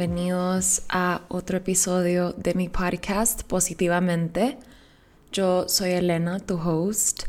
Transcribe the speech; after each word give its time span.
bienvenidos 0.00 0.80
a 0.88 1.26
otro 1.28 1.58
episodio 1.58 2.32
de 2.32 2.54
mi 2.54 2.70
podcast 2.70 3.42
Positivamente. 3.42 4.56
Yo 5.30 5.68
soy 5.68 5.90
Elena, 5.90 6.40
tu 6.40 6.54
host, 6.54 7.24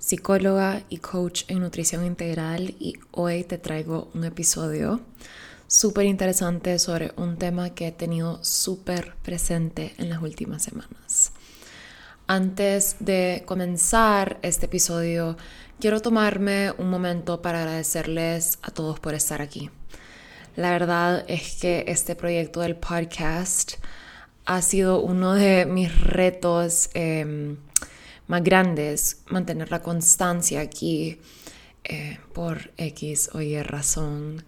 psicóloga 0.00 0.82
y 0.88 0.96
coach 0.96 1.44
en 1.46 1.60
nutrición 1.60 2.04
integral 2.04 2.74
y 2.80 2.94
hoy 3.12 3.44
te 3.44 3.58
traigo 3.58 4.10
un 4.12 4.24
episodio 4.24 5.00
súper 5.68 6.06
interesante 6.06 6.80
sobre 6.80 7.12
un 7.14 7.36
tema 7.36 7.70
que 7.70 7.86
he 7.86 7.92
tenido 7.92 8.42
súper 8.42 9.14
presente 9.22 9.94
en 9.96 10.10
las 10.10 10.20
últimas 10.20 10.64
semanas. 10.64 11.30
Antes 12.26 12.96
de 12.98 13.44
comenzar 13.46 14.40
este 14.42 14.66
episodio, 14.66 15.36
quiero 15.78 16.02
tomarme 16.02 16.72
un 16.76 16.90
momento 16.90 17.40
para 17.40 17.60
agradecerles 17.60 18.58
a 18.62 18.72
todos 18.72 18.98
por 18.98 19.14
estar 19.14 19.40
aquí. 19.40 19.70
La 20.56 20.70
verdad 20.72 21.24
es 21.28 21.60
que 21.60 21.84
este 21.86 22.16
proyecto 22.16 22.60
del 22.60 22.76
podcast 22.76 23.74
ha 24.46 24.62
sido 24.62 25.00
uno 25.00 25.34
de 25.34 25.64
mis 25.64 26.00
retos 26.00 26.90
em, 26.94 27.56
más 28.26 28.42
grandes, 28.42 29.22
mantener 29.28 29.70
la 29.70 29.80
constancia 29.80 30.60
aquí 30.60 31.20
eh, 31.84 32.18
por 32.32 32.72
X 32.76 33.30
o 33.32 33.40
Y 33.40 33.62
razón. 33.62 34.44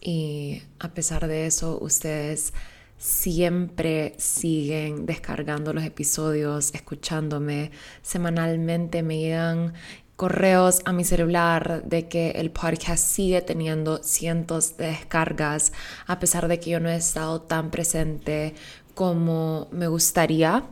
Y 0.00 0.62
a 0.78 0.94
pesar 0.94 1.26
de 1.26 1.46
eso, 1.46 1.78
ustedes 1.80 2.52
siempre 2.98 4.14
siguen 4.18 5.06
descargando 5.06 5.72
los 5.72 5.84
episodios, 5.84 6.72
escuchándome. 6.74 7.70
Semanalmente 8.02 9.02
me 9.02 9.18
llegan 9.18 9.74
correos 10.18 10.80
a 10.84 10.92
mi 10.92 11.04
celular 11.04 11.84
de 11.84 12.08
que 12.08 12.32
el 12.32 12.50
podcast 12.50 13.06
sigue 13.06 13.40
teniendo 13.40 14.02
cientos 14.02 14.76
de 14.76 14.88
descargas 14.88 15.72
a 16.08 16.18
pesar 16.18 16.48
de 16.48 16.58
que 16.58 16.70
yo 16.70 16.80
no 16.80 16.88
he 16.88 16.96
estado 16.96 17.40
tan 17.40 17.70
presente 17.70 18.52
como 18.96 19.68
me 19.70 19.86
gustaría, 19.86 20.64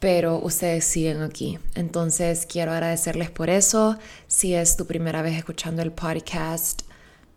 pero 0.00 0.40
ustedes 0.40 0.84
siguen 0.84 1.22
aquí. 1.22 1.60
Entonces 1.76 2.44
quiero 2.44 2.72
agradecerles 2.72 3.30
por 3.30 3.50
eso. 3.50 3.98
Si 4.26 4.52
es 4.52 4.76
tu 4.76 4.84
primera 4.84 5.22
vez 5.22 5.38
escuchando 5.38 5.80
el 5.80 5.92
podcast, 5.92 6.82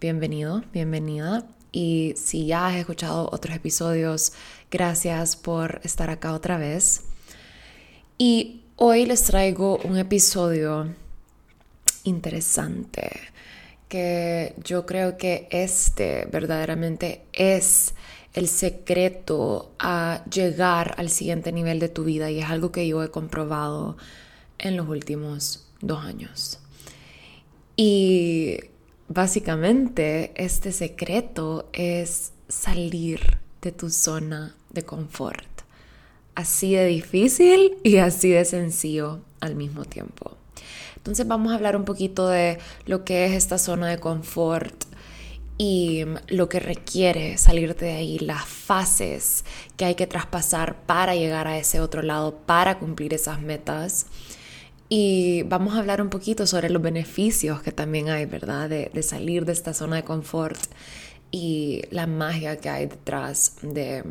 bienvenido, 0.01 0.63
bienvenida. 0.73 1.45
Y 1.71 2.15
si 2.17 2.47
ya 2.47 2.69
has 2.69 2.75
escuchado 2.77 3.29
otros 3.31 3.55
episodios, 3.55 4.33
gracias 4.71 5.35
por 5.35 5.79
estar 5.83 6.09
acá 6.09 6.33
otra 6.33 6.57
vez. 6.57 7.03
Y 8.17 8.63
hoy 8.77 9.05
les 9.05 9.25
traigo 9.25 9.77
un 9.83 9.95
episodio 9.95 10.95
interesante, 12.03 13.09
que 13.87 14.53
yo 14.63 14.85
creo 14.85 15.17
que 15.17 15.47
este 15.51 16.27
verdaderamente 16.31 17.23
es 17.33 17.93
el 18.33 18.47
secreto 18.47 19.71
a 19.79 20.23
llegar 20.31 20.95
al 20.97 21.09
siguiente 21.09 21.51
nivel 21.51 21.79
de 21.79 21.89
tu 21.89 22.03
vida 22.03 22.29
y 22.29 22.39
es 22.39 22.49
algo 22.49 22.71
que 22.71 22.87
yo 22.87 23.03
he 23.03 23.09
comprobado 23.09 23.97
en 24.59 24.77
los 24.77 24.87
últimos 24.87 25.67
dos 25.81 26.03
años. 26.03 26.59
Y 27.75 28.59
básicamente 29.07 30.31
este 30.35 30.71
secreto 30.71 31.69
es 31.73 32.33
salir 32.47 33.39
de 33.61 33.71
tu 33.71 33.89
zona 33.89 34.55
de 34.69 34.83
confort. 34.83 35.47
Así 36.35 36.75
de 36.75 36.85
difícil 36.85 37.77
y 37.83 37.97
así 37.97 38.29
de 38.29 38.45
sencillo 38.45 39.19
al 39.41 39.55
mismo 39.55 39.85
tiempo. 39.85 40.38
Entonces 40.99 41.27
vamos 41.27 41.51
a 41.51 41.55
hablar 41.55 41.75
un 41.75 41.85
poquito 41.85 42.27
de 42.27 42.59
lo 42.85 43.03
que 43.03 43.25
es 43.25 43.31
esta 43.31 43.57
zona 43.57 43.87
de 43.87 43.99
confort 43.99 44.85
y 45.57 46.05
lo 46.29 46.47
que 46.47 46.61
requiere 46.61 47.37
salirte 47.37 47.85
de 47.85 47.91
ahí, 47.91 48.19
las 48.19 48.45
fases 48.45 49.43
que 49.75 49.83
hay 49.83 49.95
que 49.95 50.07
traspasar 50.07 50.85
para 50.85 51.15
llegar 51.15 51.47
a 51.47 51.57
ese 51.57 51.81
otro 51.81 52.01
lado, 52.01 52.37
para 52.45 52.79
cumplir 52.79 53.13
esas 53.13 53.41
metas. 53.41 54.05
Y 54.87 55.43
vamos 55.43 55.75
a 55.75 55.79
hablar 55.79 56.01
un 56.01 56.09
poquito 56.09 56.47
sobre 56.47 56.69
los 56.69 56.81
beneficios 56.81 57.61
que 57.61 57.73
también 57.73 58.09
hay, 58.09 58.25
¿verdad? 58.25 58.69
De, 58.69 59.03
salir 59.03 59.45
de 59.45 59.51
esta 59.51 59.73
zona 59.73 59.97
de 59.97 60.03
confort 60.03 60.59
y 61.29 61.81
la 61.91 62.07
magia 62.07 62.57
que 62.57 62.69
hay 62.69 62.85
detrás 62.85 63.57
de, 63.61 64.03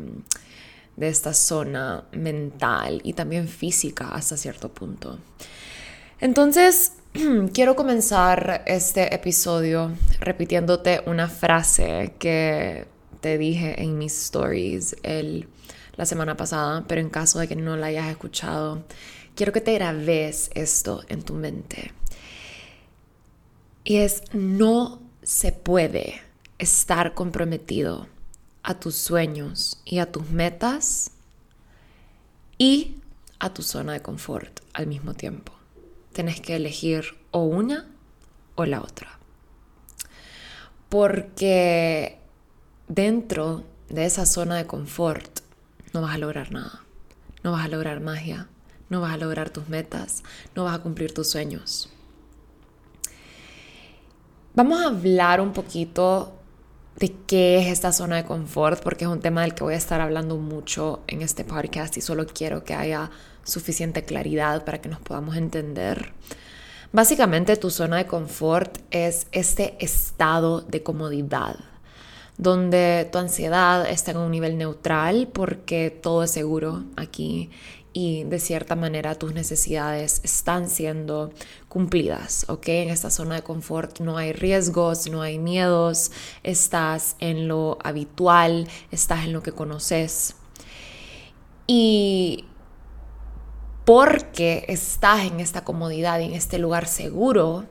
de 0.97 1.07
esta 1.07 1.33
zona 1.33 2.03
mental 2.11 3.01
y 3.03 3.13
también 3.13 3.47
física 3.47 4.09
hasta 4.09 4.37
cierto 4.37 4.69
punto. 4.69 5.17
Entonces, 6.21 6.93
quiero 7.53 7.77
comenzar 7.77 8.63
este 8.65 9.15
episodio 9.15 9.93
repitiéndote 10.19 11.01
una 11.05 11.29
frase 11.29 12.13
que 12.19 12.87
te 13.21 13.37
dije 13.37 13.81
en 13.81 13.97
mis 13.97 14.23
stories 14.25 14.97
el, 15.03 15.47
la 15.95 16.05
semana 16.05 16.35
pasada, 16.35 16.83
pero 16.87 16.99
en 16.99 17.09
caso 17.09 17.39
de 17.39 17.47
que 17.47 17.55
no 17.55 17.77
la 17.77 17.87
hayas 17.87 18.09
escuchado, 18.09 18.83
quiero 19.33 19.53
que 19.53 19.61
te 19.61 19.73
grabes 19.73 20.51
esto 20.55 21.03
en 21.07 21.23
tu 21.23 21.35
mente. 21.35 21.93
Y 23.85 23.97
es, 23.97 24.23
no 24.33 25.01
se 25.23 25.53
puede 25.53 26.21
estar 26.57 27.13
comprometido 27.13 28.07
a 28.61 28.77
tus 28.77 28.95
sueños 28.95 29.81
y 29.85 29.99
a 29.99 30.11
tus 30.11 30.29
metas 30.31 31.11
y 32.57 32.97
a 33.39 33.53
tu 33.53 33.61
zona 33.61 33.93
de 33.93 34.01
confort 34.01 34.59
al 34.73 34.87
mismo 34.87 35.13
tiempo 35.13 35.58
tienes 36.19 36.41
que 36.41 36.57
elegir 36.57 37.15
o 37.31 37.43
una 37.43 37.87
o 38.55 38.65
la 38.65 38.81
otra. 38.81 39.17
Porque 40.89 42.19
dentro 42.89 43.63
de 43.87 44.03
esa 44.03 44.25
zona 44.25 44.57
de 44.57 44.65
confort 44.65 45.39
no 45.93 46.01
vas 46.01 46.15
a 46.15 46.17
lograr 46.17 46.51
nada. 46.51 46.83
No 47.41 47.53
vas 47.53 47.63
a 47.63 47.69
lograr 47.69 48.01
magia, 48.01 48.49
no 48.89 48.99
vas 48.99 49.13
a 49.13 49.17
lograr 49.17 49.49
tus 49.49 49.69
metas, 49.69 50.25
no 50.55 50.65
vas 50.65 50.75
a 50.75 50.81
cumplir 50.81 51.13
tus 51.13 51.29
sueños. 51.29 51.89
Vamos 54.55 54.81
a 54.81 54.87
hablar 54.87 55.39
un 55.39 55.53
poquito 55.53 56.33
de 56.97 57.15
qué 57.27 57.61
es 57.61 57.67
esta 57.67 57.93
zona 57.93 58.17
de 58.17 58.25
confort, 58.25 58.83
porque 58.83 59.05
es 59.05 59.09
un 59.09 59.21
tema 59.21 59.43
del 59.43 59.55
que 59.55 59.63
voy 59.63 59.75
a 59.75 59.77
estar 59.77 60.01
hablando 60.01 60.35
mucho 60.35 60.99
en 61.07 61.21
este 61.21 61.45
podcast 61.45 61.95
y 61.95 62.01
solo 62.01 62.27
quiero 62.27 62.65
que 62.65 62.73
haya 62.73 63.09
suficiente 63.49 64.03
claridad 64.03 64.63
para 64.63 64.79
que 64.79 64.89
nos 64.89 64.99
podamos 64.99 65.35
entender. 65.35 66.13
Básicamente 66.91 67.55
tu 67.57 67.69
zona 67.69 67.97
de 67.97 68.07
confort 68.07 68.79
es 68.91 69.27
este 69.31 69.75
estado 69.79 70.61
de 70.61 70.81
comodidad 70.81 71.57
donde 72.39 73.07
tu 73.11 73.17
ansiedad 73.17 73.87
está 73.87 74.11
en 74.11 74.17
un 74.17 74.31
nivel 74.31 74.57
neutral 74.57 75.27
porque 75.31 75.91
todo 75.91 76.23
es 76.23 76.31
seguro 76.31 76.85
aquí 76.95 77.49
y 77.91 78.23
de 78.23 78.39
cierta 78.39 78.75
manera 78.75 79.15
tus 79.15 79.33
necesidades 79.33 80.21
están 80.23 80.69
siendo 80.69 81.33
cumplidas, 81.67 82.45
¿ok? 82.47 82.67
En 82.69 82.89
esta 82.89 83.09
zona 83.09 83.35
de 83.35 83.41
confort 83.41 83.99
no 83.99 84.17
hay 84.17 84.31
riesgos, 84.31 85.09
no 85.09 85.21
hay 85.21 85.37
miedos, 85.37 86.11
estás 86.43 87.17
en 87.19 87.49
lo 87.49 87.77
habitual, 87.83 88.69
estás 88.89 89.25
en 89.25 89.33
lo 89.33 89.43
que 89.43 89.51
conoces. 89.51 90.35
Y 91.67 92.45
porque 93.89 94.65
estás 94.67 95.25
en 95.25 95.39
esta 95.39 95.63
comodidad 95.63 96.21
en 96.21 96.33
este 96.33 96.59
lugar 96.59 96.85
seguro, 96.85 97.65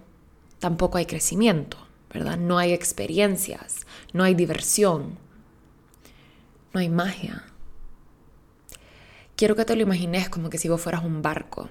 tampoco 0.59 0.99
hay 0.99 1.07
crecimiento, 1.07 1.77
¿verdad? 2.13 2.37
No 2.37 2.59
hay 2.59 2.73
experiencias, 2.73 3.87
no 4.13 4.25
hay 4.25 4.35
diversión, 4.35 5.17
no 6.73 6.81
hay 6.81 6.89
magia. 6.89 7.45
Quiero 9.37 9.55
que 9.55 9.65
te 9.65 9.77
lo 9.77 9.83
imagines 9.83 10.29
como 10.29 10.51
que 10.51 10.59
si 10.59 10.69
vos 10.69 10.81
fueras 10.81 11.05
un 11.05 11.23
barco. 11.23 11.69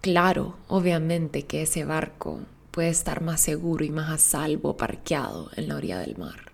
Claro, 0.00 0.56
obviamente 0.66 1.44
que 1.44 1.60
ese 1.60 1.84
barco 1.84 2.40
puede 2.70 2.88
estar 2.88 3.20
más 3.20 3.42
seguro 3.42 3.84
y 3.84 3.90
más 3.90 4.08
a 4.08 4.16
salvo 4.16 4.78
parqueado 4.78 5.50
en 5.56 5.68
la 5.68 5.76
orilla 5.76 5.98
del 5.98 6.16
mar. 6.16 6.52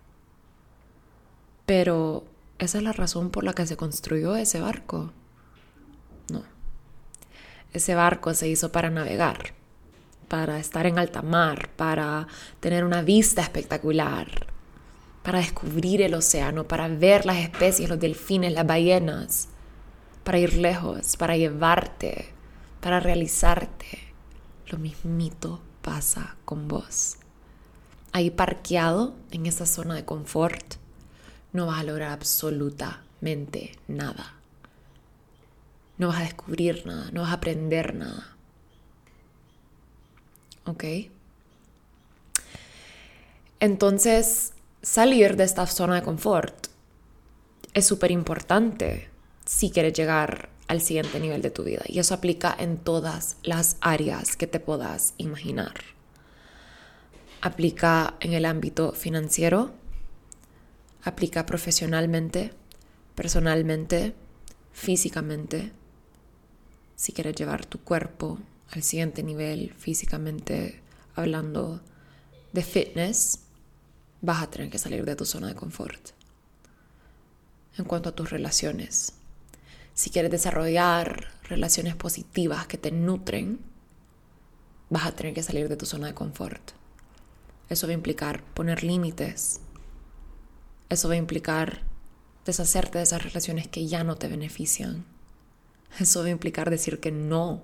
Pero 1.65 2.25
esa 2.59 2.79
es 2.79 2.83
la 2.83 2.93
razón 2.93 3.31
por 3.31 3.45
la 3.45 3.53
que 3.53 3.69
se 3.69 3.77
construyó 3.77 4.35
ese 4.35 4.59
barco. 4.59 5.13
No. 6.29 6.43
Ese 7.73 7.95
barco 7.95 8.35
se 8.35 8.49
hizo 8.49 8.71
para 8.71 8.91
navegar, 8.91 9.53
para 10.29 10.59
estar 10.59 10.87
en 10.87 10.99
alta 10.99 11.23
mar, 11.23 11.69
para 11.77 12.29
tener 12.61 12.85
una 12.85 13.03
vista 13.03 13.43
espectacular, 13.43 14.47
para 15.23 15.41
descubrir 15.41 16.01
el 16.03 16.15
océano, 16.15 16.69
para 16.69 16.89
ver 16.89 17.27
las 17.27 17.39
especies, 17.39 17.89
los 17.89 17.99
delfines, 17.99 18.53
las 18.53 18.67
ballenas, 18.67 19.49
para 20.23 20.39
ir 20.39 20.55
lejos, 20.55 21.17
para 21.17 21.37
llevarte, 21.37 22.33
para 22.81 23.01
realizarte. 23.01 23.99
Lo 24.69 24.79
mismito 24.79 25.61
pasa 25.83 26.37
con 26.45 26.69
vos. 26.69 27.17
Ahí 28.13 28.31
parqueado 28.31 29.17
en 29.33 29.47
esa 29.47 29.67
zona 29.67 29.95
de 29.95 30.05
confort, 30.05 30.75
no 31.53 31.67
vas 31.67 31.81
a 31.81 31.85
lograr 31.85 32.13
absolutamente 32.13 33.77
nada 33.89 34.34
no 35.99 36.09
vas 36.09 36.19
a 36.19 36.25
descubrir 36.25 36.87
nada, 36.87 37.11
no 37.13 37.23
vas 37.23 37.31
a 37.31 37.35
aprender 37.35 37.95
nada. 37.95 38.37
¿Ok? 40.67 40.85
Entonces, 43.61 44.53
salir 44.83 45.37
de 45.37 45.45
esta 45.45 45.67
zona 45.67 45.97
de 45.97 46.03
confort 46.03 46.67
es 47.73 47.87
súper 47.87 48.11
importante 48.11 49.09
si 49.45 49.71
quieres 49.71 49.93
llegar 49.93 50.49
al 50.69 50.81
siguiente 50.81 51.21
nivel 51.21 51.43
de 51.43 51.51
tu 51.51 51.65
vida. 51.65 51.83
Y 51.87 51.99
eso 51.99 52.15
aplica 52.15 52.55
en 52.59 52.79
todas 52.79 53.37
las 53.43 53.77
áreas 53.81 54.37
que 54.37 54.47
te 54.47 54.61
puedas 54.61 55.15
imaginar. 55.19 55.75
Aplica 57.41 58.15
en 58.21 58.33
el 58.33 58.47
ámbito 58.47 58.93
financiero, 58.93 59.73
aplica 61.03 61.45
profesionalmente, 61.45 62.53
personalmente, 63.15 64.15
físicamente. 64.73 65.73
Si 66.97 67.13
quieres 67.13 67.35
llevar 67.35 67.67
tu 67.67 67.81
cuerpo 67.81 68.39
al 68.71 68.83
siguiente 68.83 69.23
nivel 69.23 69.73
físicamente 69.73 70.81
hablando 71.15 71.81
de 72.53 72.63
fitness, 72.63 73.41
vas 74.21 74.43
a 74.43 74.51
tener 74.51 74.71
que 74.71 74.79
salir 74.79 75.05
de 75.05 75.17
tu 75.17 75.25
zona 75.25 75.49
de 75.49 75.55
confort. 75.55 76.11
En 77.77 77.85
cuanto 77.85 78.09
a 78.09 78.15
tus 78.15 78.31
relaciones, 78.31 79.15
si 79.93 80.11
quieres 80.11 80.31
desarrollar 80.31 81.33
relaciones 81.45 81.95
positivas 81.95 82.67
que 82.67 82.79
te 82.79 82.91
nutren, 82.91 83.61
vas 84.91 85.07
a 85.07 85.13
tener 85.13 85.35
que 85.35 85.43
salir 85.43 85.69
de 85.69 85.77
tu 85.77 85.87
zona 85.87 86.09
de 86.09 86.15
confort. 86.15 86.73
Eso 87.69 87.87
va 87.87 87.93
a 87.93 87.95
implicar 87.95 88.45
poner 88.55 88.85
límites. 88.85 89.61
Eso 90.89 91.09
va 91.09 91.15
a 91.15 91.19
implicar 91.19 91.83
deshacerte 92.45 92.99
de 92.99 93.05
esas 93.05 93.23
relaciones 93.23 93.69
que 93.69 93.87
ya 93.87 94.05
no 94.05 94.17
te 94.17 94.29
benefician. 94.29 95.05
Eso 95.99 96.21
va 96.21 96.27
a 96.27 96.31
implicar 96.31 96.71
decir 96.71 97.01
que 97.01 97.13
no 97.13 97.63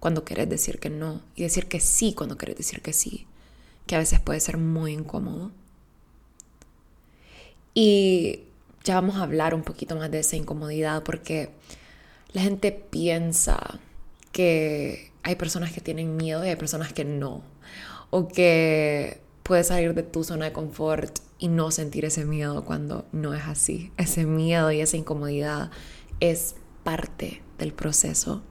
cuando 0.00 0.24
querés 0.24 0.48
decir 0.48 0.78
que 0.78 0.90
no 0.90 1.22
y 1.34 1.42
decir 1.42 1.66
que 1.66 1.80
sí 1.80 2.14
cuando 2.14 2.38
querés 2.38 2.56
decir 2.56 2.80
que 2.82 2.92
sí, 2.92 3.26
que 3.86 3.96
a 3.96 3.98
veces 3.98 4.20
puede 4.20 4.40
ser 4.40 4.56
muy 4.56 4.92
incómodo. 4.92 5.50
Y 7.74 8.40
ya 8.84 8.94
vamos 8.94 9.16
a 9.16 9.22
hablar 9.22 9.54
un 9.54 9.62
poquito 9.62 9.96
más 9.96 10.10
de 10.10 10.20
esa 10.20 10.36
incomodidad 10.36 11.02
porque 11.02 11.50
la 12.32 12.42
gente 12.42 12.72
piensa 12.72 13.80
que 14.32 15.10
hay 15.22 15.36
personas 15.36 15.72
que 15.72 15.80
tienen 15.80 16.16
miedo 16.16 16.44
y 16.44 16.48
hay 16.48 16.56
personas 16.56 16.92
que 16.92 17.04
no. 17.04 17.42
O 18.10 18.28
que 18.28 19.20
puedes 19.42 19.66
salir 19.66 19.92
de 19.94 20.02
tu 20.02 20.24
zona 20.24 20.46
de 20.46 20.52
confort 20.52 21.18
y 21.38 21.48
no 21.48 21.70
sentir 21.70 22.04
ese 22.04 22.24
miedo 22.24 22.64
cuando 22.64 23.06
no 23.12 23.34
es 23.34 23.42
así. 23.44 23.92
Ese 23.96 24.24
miedo 24.24 24.70
y 24.72 24.80
esa 24.80 24.96
incomodidad 24.96 25.70
es 26.20 26.54
parte 26.84 27.42
del 27.58 27.72
proceso 27.72 28.42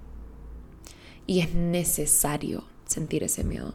y 1.28 1.42
es 1.42 1.54
necesario 1.54 2.66
sentir 2.86 3.24
ese 3.24 3.44
miedo. 3.44 3.74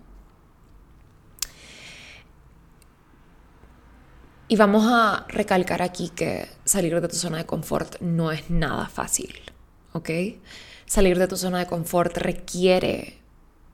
Y 4.48 4.56
vamos 4.56 4.84
a 4.88 5.26
recalcar 5.28 5.80
aquí 5.80 6.08
que 6.08 6.48
salir 6.64 7.00
de 7.00 7.06
tu 7.06 7.14
zona 7.14 7.38
de 7.38 7.46
confort 7.46 8.00
no 8.00 8.32
es 8.32 8.50
nada 8.50 8.88
fácil, 8.88 9.32
¿ok? 9.92 10.10
Salir 10.86 11.18
de 11.20 11.28
tu 11.28 11.36
zona 11.36 11.60
de 11.60 11.66
confort 11.66 12.16
requiere 12.16 13.20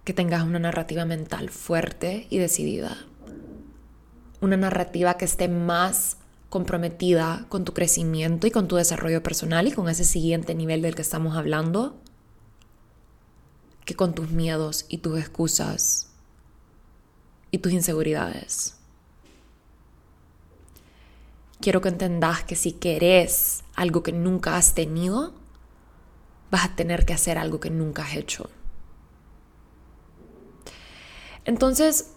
que 0.05 0.13
tengas 0.13 0.43
una 0.43 0.59
narrativa 0.59 1.07
mental 1.07 1.49
fuerte 1.49 2.27
y 2.29 2.37
decidida. 2.37 2.97
Una 4.43 4.59
narrativa 4.59 5.17
que 5.17 5.25
esté 5.25 5.49
más 5.49 6.19
comprometida 6.49 7.47
con 7.49 7.65
tu 7.65 7.75
crecimiento 7.75 8.47
y 8.47 8.51
con 8.51 8.69
tu 8.69 8.77
desarrollo 8.77 9.23
personal 9.23 9.67
y 9.67 9.73
con 9.73 9.89
ese 9.89 10.05
siguiente 10.05 10.55
nivel 10.55 10.83
del 10.83 10.95
que 10.95 11.03
estamos 11.03 11.37
hablando, 11.37 11.97
que 13.85 13.95
con 13.95 14.15
tus 14.15 14.31
miedos 14.31 14.87
y 14.89 14.99
tus 14.99 15.19
excusas 15.19 16.09
y 17.51 17.59
tus 17.59 17.73
inseguridades 17.73 18.77
quiero 21.61 21.81
que 21.81 21.89
entendas 21.89 22.45
que 22.45 22.57
si 22.57 22.73
querés 22.73 23.65
algo 23.75 24.03
que 24.03 24.13
nunca 24.13 24.57
has 24.57 24.75
tenido, 24.75 25.33
vas 26.51 26.65
a 26.65 26.77
tener 26.77 27.05
que 27.05 27.13
hacer 27.13 27.39
algo 27.39 27.61
que 27.61 27.71
nunca 27.71 28.05
has 28.05 28.15
hecho. 28.15 28.49
Entonces, 31.45 32.13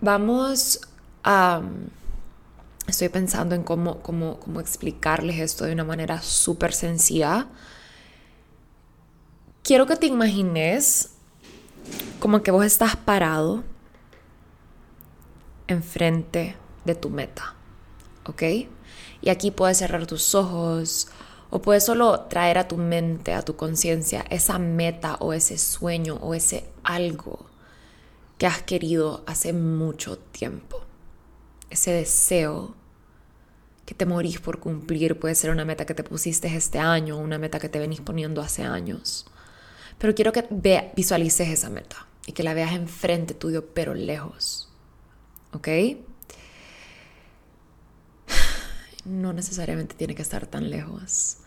vamos 0.00 0.80
Estoy 1.24 3.08
pensando 3.08 3.54
en 3.54 3.62
cómo, 3.62 4.00
cómo, 4.00 4.40
cómo 4.40 4.60
explicarles 4.60 5.38
esto 5.38 5.64
de 5.64 5.72
una 5.72 5.84
manera 5.84 6.20
súper 6.20 6.72
sencilla. 6.72 7.46
Quiero 9.62 9.86
que 9.86 9.96
te 9.96 10.06
imagines 10.06 11.10
como 12.18 12.42
que 12.42 12.50
vos 12.50 12.64
estás 12.64 12.96
parado 12.96 13.64
enfrente 15.68 16.56
de 16.84 16.94
tu 16.94 17.10
meta. 17.10 17.54
¿Ok? 18.26 18.42
Y 19.20 19.30
aquí 19.30 19.50
puedes 19.50 19.78
cerrar 19.78 20.06
tus 20.06 20.34
ojos 20.34 21.08
o 21.50 21.60
puedes 21.60 21.84
solo 21.84 22.20
traer 22.22 22.58
a 22.58 22.66
tu 22.66 22.76
mente, 22.76 23.34
a 23.34 23.42
tu 23.42 23.56
conciencia, 23.56 24.24
esa 24.30 24.58
meta 24.58 25.16
o 25.20 25.32
ese 25.32 25.58
sueño 25.58 26.16
o 26.16 26.34
ese 26.34 26.64
algo 26.82 27.46
que 28.38 28.46
has 28.46 28.62
querido 28.62 29.22
hace 29.26 29.52
mucho 29.52 30.18
tiempo. 30.18 30.91
Ese 31.72 31.90
deseo 31.90 32.74
que 33.86 33.94
te 33.94 34.04
morís 34.04 34.40
por 34.40 34.60
cumplir 34.60 35.18
puede 35.18 35.34
ser 35.34 35.50
una 35.50 35.64
meta 35.64 35.86
que 35.86 35.94
te 35.94 36.04
pusiste 36.04 36.54
este 36.54 36.78
año 36.78 37.16
una 37.16 37.38
meta 37.38 37.58
que 37.58 37.70
te 37.70 37.78
venís 37.78 38.02
poniendo 38.02 38.42
hace 38.42 38.62
años. 38.62 39.24
Pero 39.96 40.14
quiero 40.14 40.32
que 40.32 40.46
visualices 40.94 41.48
esa 41.48 41.70
meta 41.70 42.06
y 42.26 42.32
que 42.32 42.42
la 42.42 42.52
veas 42.52 42.74
enfrente 42.74 43.32
tuyo, 43.32 43.72
pero 43.72 43.94
lejos. 43.94 44.70
¿ok? 45.52 45.68
No 49.06 49.32
necesariamente 49.32 49.94
tiene 49.94 50.14
que 50.14 50.22
estar 50.22 50.46
tan 50.46 50.68
lejos. 50.68 51.38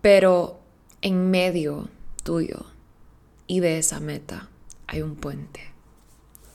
Pero 0.00 0.60
en 1.02 1.30
medio 1.30 1.88
tuyo 2.24 2.66
y 3.46 3.60
de 3.60 3.78
esa 3.78 4.00
meta 4.00 4.48
hay 4.88 5.02
un 5.02 5.14
puente. 5.14 5.71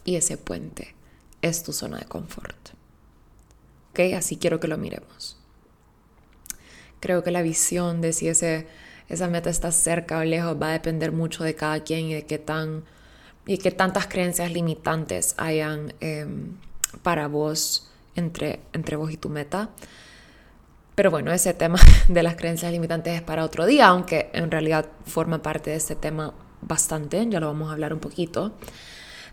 Y 0.08 0.16
ese 0.16 0.38
puente 0.38 0.96
es 1.42 1.64
tu 1.64 1.74
zona 1.74 1.98
de 1.98 2.06
confort. 2.06 2.70
¿Ok? 3.90 4.00
Así 4.16 4.38
quiero 4.38 4.62
que 4.62 4.70
lo 4.70 4.78
miremos. 4.78 5.38
Creo 7.02 7.26
que 7.26 7.32
la 7.32 7.42
visión 7.42 8.00
de 8.00 8.14
si 8.14 8.30
ese, 8.30 8.68
esa 9.10 9.28
meta 9.28 9.50
está 9.50 9.70
cerca 9.74 10.20
o 10.20 10.24
lejos 10.24 10.56
va 10.60 10.70
a 10.70 10.72
depender 10.72 11.12
mucho 11.12 11.44
de 11.44 11.56
cada 11.56 11.82
quien 11.82 12.06
y 12.06 12.14
de 12.14 12.26
qué 12.26 12.38
tan 12.38 12.86
y 13.46 13.58
que 13.58 13.72
tantas 13.72 14.08
creencias 14.08 14.50
limitantes 14.54 15.36
hayan 15.38 15.94
em, 16.00 16.56
para 17.04 17.28
vos 17.28 17.92
entre, 18.16 18.62
entre 18.72 18.96
vos 18.96 19.12
y 19.12 19.18
tu 19.18 19.28
meta. 19.28 19.72
Pero 20.96 21.12
bueno, 21.12 21.34
ese 21.34 21.54
tema 21.54 21.80
de 22.08 22.24
las 22.24 22.38
creencias 22.38 22.72
limitantes 22.72 23.14
es 23.14 23.22
para 23.22 23.44
otro 23.44 23.66
día, 23.66 23.88
aunque 23.88 24.30
en 24.32 24.52
realidad 24.52 24.86
forma 25.06 25.42
parte 25.42 25.72
de 25.72 25.76
este 25.76 25.96
tema 25.96 26.34
bastante, 26.62 27.28
ya 27.30 27.42
lo 27.42 27.48
vamos 27.48 27.70
a 27.70 27.74
hablar 27.74 27.94
un 27.94 28.00
poquito. 28.00 28.54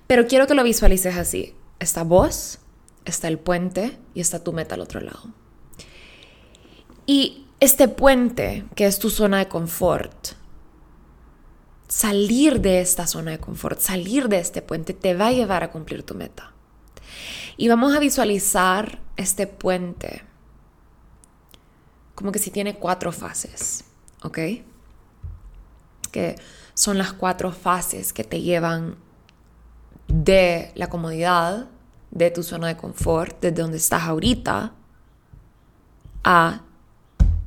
Pero 0.06 0.26
quiero 0.26 0.46
que 0.46 0.54
lo 0.54 0.62
visualices 0.62 1.16
así. 1.16 1.54
Está 1.78 2.04
vos, 2.04 2.58
está 3.04 3.28
el 3.28 3.38
puente 3.38 3.98
y 4.14 4.20
está 4.20 4.42
tu 4.42 4.52
meta 4.52 4.74
al 4.74 4.80
otro 4.80 5.00
lado. 5.00 5.32
Y 7.06 7.46
este 7.60 7.88
puente, 7.88 8.64
que 8.74 8.86
es 8.86 8.98
tu 8.98 9.10
zona 9.10 9.38
de 9.38 9.48
confort, 9.48 10.28
salir 11.88 12.60
de 12.60 12.80
esta 12.80 13.06
zona 13.06 13.32
de 13.32 13.38
confort, 13.38 13.80
salir 13.80 14.28
de 14.28 14.38
este 14.38 14.62
puente, 14.62 14.94
te 14.94 15.14
va 15.14 15.28
a 15.28 15.32
llevar 15.32 15.62
a 15.62 15.70
cumplir 15.70 16.02
tu 16.02 16.14
meta. 16.14 16.52
Y 17.56 17.68
vamos 17.68 17.94
a 17.94 18.00
visualizar 18.00 19.00
este 19.16 19.46
puente 19.46 20.22
como 22.14 22.32
que 22.32 22.38
si 22.38 22.50
tiene 22.50 22.76
cuatro 22.76 23.12
fases, 23.12 23.84
¿ok? 24.22 24.38
Que 26.10 26.36
son 26.74 26.98
las 26.98 27.12
cuatro 27.12 27.52
fases 27.52 28.12
que 28.12 28.24
te 28.24 28.40
llevan 28.40 28.96
de 30.22 30.70
la 30.74 30.88
comodidad, 30.88 31.66
de 32.10 32.30
tu 32.30 32.42
zona 32.42 32.68
de 32.68 32.76
confort, 32.76 33.40
desde 33.40 33.62
donde 33.62 33.78
estás 33.78 34.02
ahorita, 34.04 34.72
a 36.22 36.60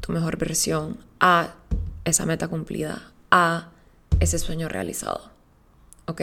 tu 0.02 0.12
mejor 0.12 0.38
versión, 0.38 0.98
a 1.20 1.56
esa 2.04 2.26
meta 2.26 2.48
cumplida, 2.48 3.12
a 3.32 3.70
ese 4.20 4.38
sueño 4.40 4.68
realizado. 4.68 5.32
¿Ok? 6.06 6.22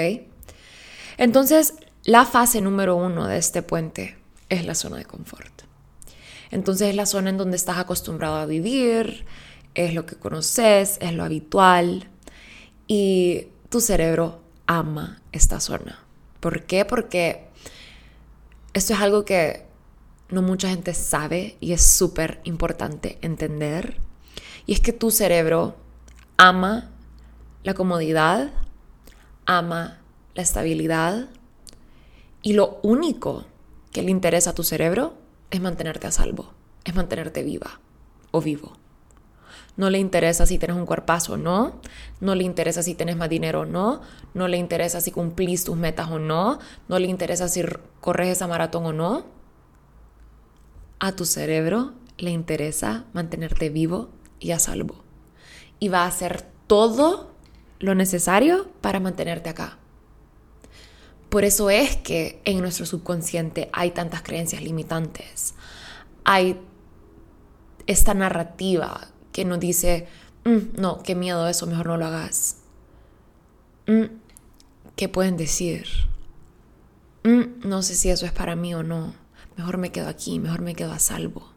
Entonces, 1.16 1.74
la 2.04 2.26
fase 2.26 2.60
número 2.60 2.96
uno 2.96 3.26
de 3.26 3.38
este 3.38 3.62
puente 3.62 4.18
es 4.48 4.66
la 4.66 4.74
zona 4.74 4.98
de 4.98 5.04
confort. 5.04 5.62
Entonces 6.50 6.90
es 6.90 6.94
la 6.94 7.06
zona 7.06 7.30
en 7.30 7.38
donde 7.38 7.56
estás 7.56 7.78
acostumbrado 7.78 8.36
a 8.36 8.46
vivir, 8.46 9.24
es 9.74 9.94
lo 9.94 10.06
que 10.06 10.16
conoces, 10.16 10.98
es 11.00 11.12
lo 11.12 11.24
habitual 11.24 12.08
y 12.86 13.48
tu 13.70 13.80
cerebro 13.80 14.40
ama 14.66 15.20
esta 15.32 15.58
zona. 15.58 16.03
¿Por 16.44 16.64
qué? 16.64 16.84
Porque 16.84 17.48
esto 18.74 18.92
es 18.92 19.00
algo 19.00 19.24
que 19.24 19.64
no 20.28 20.42
mucha 20.42 20.68
gente 20.68 20.92
sabe 20.92 21.56
y 21.58 21.72
es 21.72 21.80
súper 21.82 22.42
importante 22.44 23.16
entender. 23.22 23.96
Y 24.66 24.74
es 24.74 24.80
que 24.80 24.92
tu 24.92 25.10
cerebro 25.10 25.74
ama 26.36 26.90
la 27.62 27.72
comodidad, 27.72 28.50
ama 29.46 30.02
la 30.34 30.42
estabilidad 30.42 31.30
y 32.42 32.52
lo 32.52 32.78
único 32.82 33.46
que 33.90 34.02
le 34.02 34.10
interesa 34.10 34.50
a 34.50 34.54
tu 34.54 34.64
cerebro 34.64 35.14
es 35.50 35.62
mantenerte 35.62 36.08
a 36.08 36.12
salvo, 36.12 36.52
es 36.84 36.94
mantenerte 36.94 37.42
viva 37.42 37.80
o 38.32 38.42
vivo. 38.42 38.76
No 39.76 39.90
le 39.90 39.98
interesa 39.98 40.46
si 40.46 40.58
tienes 40.58 40.76
un 40.76 40.86
cuerpazo 40.86 41.34
o 41.34 41.36
no, 41.36 41.80
no 42.20 42.34
le 42.34 42.44
interesa 42.44 42.82
si 42.82 42.94
tienes 42.94 43.16
más 43.16 43.28
dinero 43.28 43.60
o 43.60 43.64
no, 43.64 44.02
no 44.32 44.46
le 44.46 44.56
interesa 44.56 45.00
si 45.00 45.10
cumplís 45.10 45.64
tus 45.64 45.76
metas 45.76 46.10
o 46.10 46.18
no, 46.18 46.60
no 46.88 46.98
le 46.98 47.08
interesa 47.08 47.48
si 47.48 47.62
corres 48.00 48.28
esa 48.28 48.46
maratón 48.46 48.86
o 48.86 48.92
no. 48.92 49.26
A 51.00 51.12
tu 51.12 51.24
cerebro 51.24 51.92
le 52.18 52.30
interesa 52.30 53.04
mantenerte 53.12 53.68
vivo 53.68 54.10
y 54.38 54.52
a 54.52 54.58
salvo. 54.58 55.02
Y 55.80 55.88
va 55.88 56.04
a 56.04 56.06
hacer 56.06 56.46
todo 56.66 57.30
lo 57.80 57.94
necesario 57.94 58.68
para 58.80 59.00
mantenerte 59.00 59.50
acá. 59.50 59.78
Por 61.28 61.44
eso 61.44 61.68
es 61.68 61.96
que 61.96 62.40
en 62.44 62.60
nuestro 62.60 62.86
subconsciente 62.86 63.68
hay 63.72 63.90
tantas 63.90 64.22
creencias 64.22 64.62
limitantes. 64.62 65.54
Hay 66.22 66.60
esta 67.86 68.14
narrativa 68.14 69.08
que 69.34 69.44
nos 69.44 69.58
dice, 69.58 70.06
mm, 70.44 70.80
no, 70.80 71.02
qué 71.02 71.16
miedo 71.16 71.48
eso, 71.48 71.66
mejor 71.66 71.88
no 71.88 71.96
lo 71.96 72.06
hagas. 72.06 72.58
Mm, 73.88 74.04
¿Qué 74.94 75.08
pueden 75.08 75.36
decir? 75.36 75.88
Mm, 77.24 77.68
no 77.68 77.82
sé 77.82 77.96
si 77.96 78.10
eso 78.10 78.26
es 78.26 78.32
para 78.32 78.54
mí 78.54 78.74
o 78.76 78.84
no. 78.84 79.12
Mejor 79.56 79.76
me 79.76 79.90
quedo 79.90 80.08
aquí, 80.08 80.38
mejor 80.38 80.62
me 80.62 80.76
quedo 80.76 80.92
a 80.92 81.00
salvo. 81.00 81.50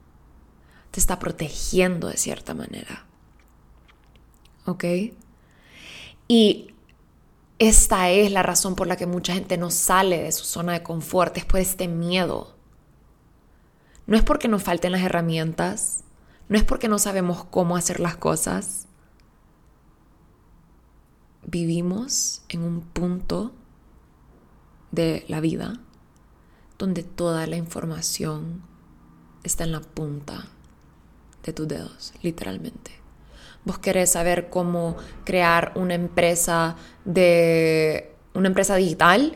Te 0.89 0.99
está 0.99 1.19
protegiendo 1.19 2.07
de 2.07 2.17
cierta 2.17 2.55
manera. 2.55 3.05
¿Ok? 4.65 4.83
Y 6.27 6.73
esta 7.59 8.09
es 8.09 8.31
la 8.31 8.41
razón 8.41 8.75
por 8.75 8.87
la 8.87 8.97
que 8.97 9.05
mucha 9.05 9.35
gente 9.35 9.55
no 9.59 9.69
sale 9.69 10.23
de 10.23 10.31
su 10.31 10.45
zona 10.45 10.73
de 10.73 10.81
confort, 10.81 11.37
es 11.37 11.45
por 11.45 11.59
este 11.59 11.87
miedo. 11.87 12.55
No 14.07 14.17
es 14.17 14.23
porque 14.23 14.47
nos 14.47 14.63
falten 14.63 14.93
las 14.93 15.01
herramientas, 15.01 16.05
no 16.49 16.57
es 16.57 16.63
porque 16.63 16.87
no 16.87 16.99
sabemos 16.99 17.43
cómo 17.45 17.75
hacer 17.75 17.99
las 17.99 18.17
cosas. 18.17 18.87
Vivimos 21.45 22.43
en 22.49 22.63
un 22.63 22.81
punto 22.81 23.53
de 24.91 25.25
la 25.27 25.39
vida 25.39 25.79
donde 26.77 27.03
toda 27.03 27.47
la 27.47 27.55
información 27.55 28.61
está 29.43 29.63
en 29.63 29.71
la 29.71 29.81
punta 29.81 30.47
de 31.43 31.53
tus 31.53 31.67
dedos, 31.67 32.13
literalmente. 32.21 32.91
Vos 33.65 33.79
querés 33.79 34.11
saber 34.11 34.49
cómo 34.49 34.97
crear 35.25 35.73
una 35.75 35.93
empresa 35.93 36.75
de 37.05 38.13
una 38.33 38.47
empresa 38.47 38.75
digital, 38.75 39.35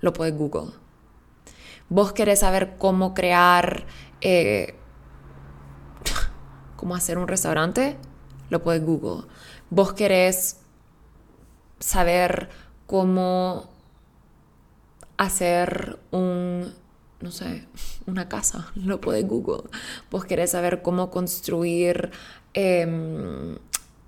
lo 0.00 0.12
puedes 0.12 0.36
Google. 0.36 0.72
Vos 1.88 2.12
querés 2.12 2.40
saber 2.40 2.76
cómo 2.78 3.14
crear, 3.14 3.84
eh, 4.20 4.76
cómo 6.82 6.96
hacer 6.96 7.16
un 7.16 7.28
restaurante, 7.28 7.96
lo 8.50 8.60
puedes 8.60 8.84
Google. 8.84 9.28
Vos 9.70 9.92
querés 9.92 10.56
saber 11.78 12.48
cómo 12.88 13.70
hacer 15.16 16.00
un, 16.10 16.74
no 17.20 17.30
sé, 17.30 17.68
una 18.06 18.28
casa, 18.28 18.72
lo 18.74 19.00
puedes 19.00 19.24
Google. 19.28 19.70
Vos 20.10 20.24
querés 20.24 20.50
saber 20.50 20.82
cómo 20.82 21.12
construir 21.12 22.10
Em, 22.54 23.56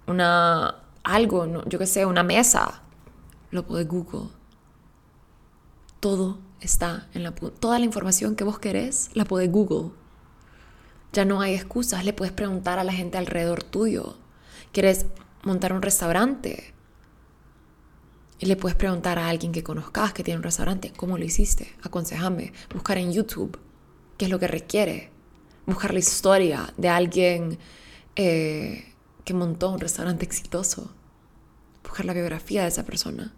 una, 0.06 0.82
algo, 1.02 1.64
yo 1.64 1.78
que 1.78 1.86
sé, 1.86 2.04
una 2.04 2.22
mesa, 2.22 2.82
lo 3.50 3.66
puedes 3.66 3.88
Google. 3.88 4.28
Todo 6.00 6.38
está 6.60 7.08
en 7.14 7.22
la 7.22 7.34
toda 7.34 7.78
la 7.78 7.86
información 7.86 8.36
que 8.36 8.44
vos 8.44 8.58
querés 8.58 9.10
la 9.14 9.24
puedes 9.24 9.50
Google. 9.50 9.92
Ya 11.14 11.24
no 11.24 11.40
hay 11.40 11.54
excusas, 11.54 12.04
le 12.04 12.12
puedes 12.12 12.32
preguntar 12.32 12.80
a 12.80 12.84
la 12.84 12.92
gente 12.92 13.16
alrededor 13.16 13.62
tuyo. 13.62 14.18
¿Quieres 14.72 15.06
montar 15.44 15.72
un 15.72 15.80
restaurante? 15.80 16.74
Y 18.40 18.46
le 18.46 18.56
puedes 18.56 18.74
preguntar 18.76 19.20
a 19.20 19.28
alguien 19.28 19.52
que 19.52 19.62
conozcas 19.62 20.12
que 20.12 20.24
tiene 20.24 20.38
un 20.38 20.42
restaurante, 20.42 20.92
¿cómo 20.96 21.16
lo 21.16 21.24
hiciste? 21.24 21.72
Aconsejame. 21.84 22.52
Buscar 22.72 22.98
en 22.98 23.12
YouTube 23.12 23.60
qué 24.18 24.24
es 24.24 24.30
lo 24.30 24.40
que 24.40 24.48
requiere. 24.48 25.12
Buscar 25.66 25.92
la 25.92 26.00
historia 26.00 26.74
de 26.76 26.88
alguien 26.88 27.58
eh, 28.16 28.92
que 29.24 29.34
montó 29.34 29.70
un 29.70 29.78
restaurante 29.78 30.24
exitoso. 30.24 30.90
Buscar 31.84 32.06
la 32.06 32.12
biografía 32.12 32.62
de 32.62 32.68
esa 32.68 32.84
persona. 32.84 33.32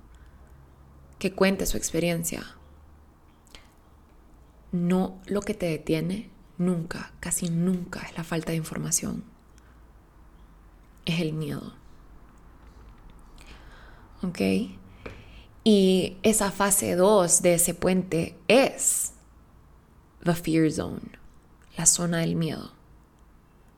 Que 1.19 1.33
cuente 1.33 1.67
su 1.67 1.77
experiencia. 1.77 2.57
No 4.73 5.21
lo 5.27 5.43
que 5.43 5.53
te 5.53 5.67
detiene 5.67 6.35
nunca, 6.59 7.13
casi 7.21 7.51
nunca 7.51 8.01
es 8.01 8.17
la 8.17 8.25
falta 8.25 8.53
de 8.53 8.57
información. 8.59 9.25
Es 11.05 11.21
el 11.21 11.33
miedo. 11.33 11.75
¿Ok? 14.23 14.41
Y 15.65 16.17
esa 16.23 16.51
fase 16.51 16.95
2 16.95 17.43
de 17.43 17.55
ese 17.55 17.75
puente 17.75 18.39
es 18.49 19.13
the 20.23 20.35
fear 20.35 20.71
zone, 20.71 21.19
la 21.77 21.87
zona 21.87 22.19
del 22.19 22.37
miedo. 22.37 22.73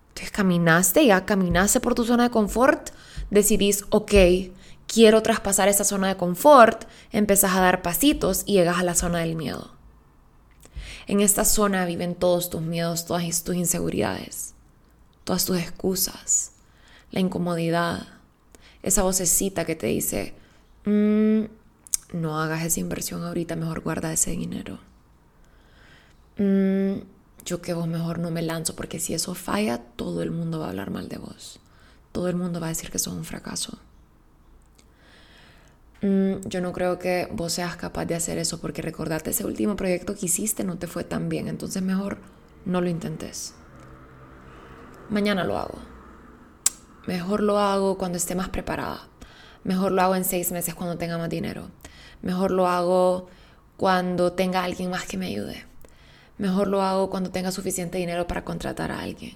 Entonces 0.08 0.30
caminaste, 0.30 1.06
ya 1.06 1.25
caminaste 1.25 1.80
por 1.80 1.94
tu 1.94 2.04
zona 2.04 2.25
de 2.25 2.30
confort, 2.30 2.90
decidís, 3.30 3.85
ok, 3.90 4.12
quiero 4.87 5.23
traspasar 5.23 5.68
esa 5.68 5.85
zona 5.85 6.08
de 6.08 6.16
confort, 6.16 6.85
empezás 7.12 7.54
a 7.54 7.61
dar 7.61 7.82
pasitos 7.82 8.42
y 8.47 8.54
llegas 8.54 8.78
a 8.78 8.82
la 8.82 8.94
zona 8.94 9.20
del 9.20 9.37
miedo. 9.37 9.77
En 11.08 11.20
esta 11.20 11.46
zona 11.46 11.86
viven 11.86 12.14
todos 12.14 12.50
tus 12.50 12.60
miedos, 12.60 13.06
todas 13.06 13.42
tus 13.42 13.56
inseguridades, 13.56 14.52
todas 15.24 15.46
tus 15.46 15.56
excusas, 15.56 16.52
la 17.10 17.20
incomodidad, 17.20 18.06
esa 18.82 19.02
vocecita 19.02 19.64
que 19.64 19.74
te 19.74 19.86
dice, 19.86 20.34
mm, 20.84 21.44
no 22.12 22.38
hagas 22.38 22.62
esa 22.62 22.80
inversión 22.80 23.24
ahorita, 23.24 23.56
mejor 23.56 23.80
guarda 23.80 24.12
ese 24.12 24.32
dinero. 24.32 24.80
Mm, 26.36 27.00
yo 27.42 27.62
que 27.62 27.72
vos 27.72 27.88
mejor 27.88 28.18
no 28.18 28.30
me 28.30 28.42
lanzo, 28.42 28.76
porque 28.76 29.00
si 29.00 29.14
eso 29.14 29.34
falla, 29.34 29.78
todo 29.78 30.22
el 30.22 30.30
mundo 30.30 30.58
va 30.58 30.66
a 30.66 30.68
hablar 30.68 30.90
mal 30.90 31.08
de 31.08 31.16
vos. 31.16 31.58
Todo 32.12 32.28
el 32.28 32.36
mundo 32.36 32.60
va 32.60 32.66
a 32.66 32.70
decir 32.70 32.90
que 32.90 32.98
sos 32.98 33.14
un 33.14 33.24
fracaso. 33.24 33.78
Mm, 36.00 36.47
yo 36.47 36.61
no 36.61 36.73
creo 36.73 36.99
que 36.99 37.28
vos 37.33 37.52
seas 37.52 37.76
capaz 37.76 38.05
de 38.05 38.14
hacer 38.14 38.38
eso, 38.38 38.61
porque 38.61 38.83
recordate, 38.83 39.31
ese 39.31 39.45
último 39.45 39.76
proyecto 39.76 40.14
que 40.14 40.26
hiciste 40.26 40.64
no 40.64 40.78
te 40.78 40.87
fue 40.87 41.05
tan 41.05 41.28
bien, 41.28 41.49
entonces 41.49 41.83
mejor 41.83 42.19
no 42.64 42.81
lo 42.81 42.88
intentes. 42.88 43.55
Mañana 45.11 45.45
lo 45.45 45.59
hago. 45.59 45.78
Mejor 47.07 47.43
lo 47.43 47.59
hago 47.59 47.97
cuando 47.97 48.19
esté 48.19 48.35
más 48.35 48.50
preparada. 48.50 49.09
Mejor 49.64 49.93
lo 49.93 50.02
hago 50.02 50.14
en 50.14 50.25
seis 50.25 50.52
meses 50.52 50.75
cuando 50.75 50.99
tenga 50.99 51.19
más 51.19 51.31
dinero. 51.31 51.71
Mejor 52.23 52.50
lo 52.50 52.69
hago 52.69 53.28
cuando 53.76 54.33
tenga 54.33 54.62
alguien 54.62 54.90
más 54.90 55.07
que 55.07 55.17
me 55.17 55.26
ayude. 55.26 55.64
Mejor 56.37 56.69
lo 56.69 56.83
hago 56.83 57.11
cuando 57.11 57.31
tenga 57.31 57.50
suficiente 57.50 57.99
dinero 57.99 58.26
para 58.26 58.45
contratar 58.45 58.93
a 58.93 59.00
alguien. 59.00 59.35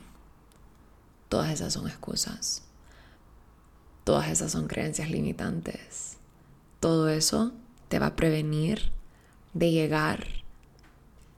Todas 1.29 1.51
esas 1.51 1.73
son 1.73 1.89
excusas. 1.89 2.63
Todas 4.05 4.29
esas 4.29 4.53
son 4.53 4.69
creencias 4.69 5.11
limitantes. 5.11 6.12
Todo 6.83 7.09
eso 7.09 7.53
te 7.87 8.01
va 8.01 8.07
a 8.07 8.17
prevenir 8.17 8.91
de 9.55 9.71
llegar 9.71 10.27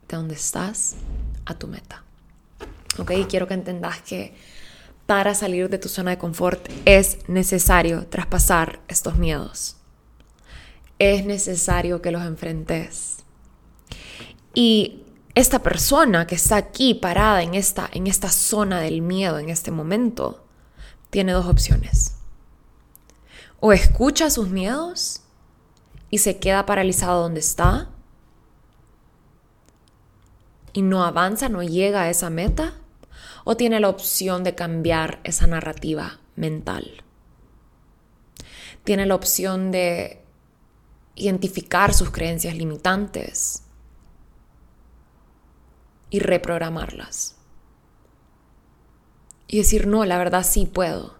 de 0.08 0.16
donde 0.16 0.36
estás 0.36 0.96
a 1.44 1.58
tu 1.58 1.66
meta. 1.66 2.02
¿Ok? 2.98 3.12
Quiero 3.28 3.46
que 3.46 3.52
entendas 3.52 4.00
que 4.00 4.34
para 5.04 5.34
salir 5.34 5.68
de 5.68 5.76
tu 5.76 5.90
zona 5.90 6.12
de 6.12 6.16
confort 6.16 6.66
es 6.86 7.28
necesario 7.28 8.06
traspasar 8.06 8.80
estos 8.88 9.16
miedos. 9.18 9.76
Es 10.98 11.26
necesario 11.26 12.00
que 12.00 12.10
los 12.10 12.22
enfrentes. 12.22 13.18
Y 14.54 15.02
esta 15.34 15.58
persona 15.58 16.26
que 16.26 16.36
está 16.36 16.56
aquí 16.56 16.94
parada 16.94 17.42
en 17.42 17.54
esta, 17.54 17.90
en 17.92 18.06
esta 18.06 18.30
zona 18.30 18.80
del 18.80 19.02
miedo 19.02 19.38
en 19.38 19.50
este 19.50 19.70
momento, 19.70 20.42
tiene 21.10 21.32
dos 21.32 21.44
opciones. 21.44 22.14
O 23.60 23.74
escucha 23.74 24.30
sus 24.30 24.48
miedos 24.48 25.20
y 26.14 26.18
se 26.18 26.38
queda 26.38 26.64
paralizado 26.64 27.23
donde 27.23 27.40
está 27.40 27.88
y 30.73 30.83
no 30.83 31.02
avanza, 31.02 31.49
no 31.49 31.64
llega 31.64 32.02
a 32.02 32.09
esa 32.09 32.30
meta, 32.30 32.75
o 33.42 33.56
tiene 33.56 33.80
la 33.80 33.88
opción 33.88 34.44
de 34.44 34.54
cambiar 34.54 35.18
esa 35.25 35.49
narrativa 35.49 36.21
mental. 36.37 37.02
Tiene 38.85 39.06
la 39.06 39.16
opción 39.16 39.73
de 39.73 40.23
identificar 41.16 41.92
sus 41.92 42.11
creencias 42.11 42.54
limitantes 42.54 43.64
y 46.11 46.21
reprogramarlas. 46.21 47.35
Y 49.49 49.59
decir, 49.59 49.88
no, 49.88 50.04
la 50.04 50.18
verdad 50.18 50.44
sí 50.44 50.66
puedo. 50.66 51.16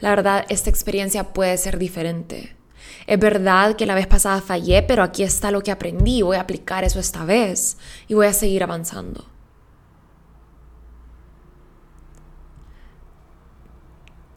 La 0.00 0.10
verdad, 0.10 0.44
esta 0.50 0.68
experiencia 0.68 1.32
puede 1.32 1.56
ser 1.56 1.78
diferente. 1.78 2.58
Es 3.06 3.18
verdad 3.18 3.76
que 3.76 3.86
la 3.86 3.94
vez 3.94 4.06
pasada 4.06 4.40
fallé, 4.40 4.82
pero 4.82 5.02
aquí 5.02 5.22
está 5.22 5.50
lo 5.50 5.62
que 5.62 5.70
aprendí. 5.70 6.22
Voy 6.22 6.36
a 6.36 6.42
aplicar 6.42 6.84
eso 6.84 7.00
esta 7.00 7.24
vez 7.24 7.76
y 8.08 8.14
voy 8.14 8.26
a 8.26 8.32
seguir 8.32 8.62
avanzando. 8.62 9.26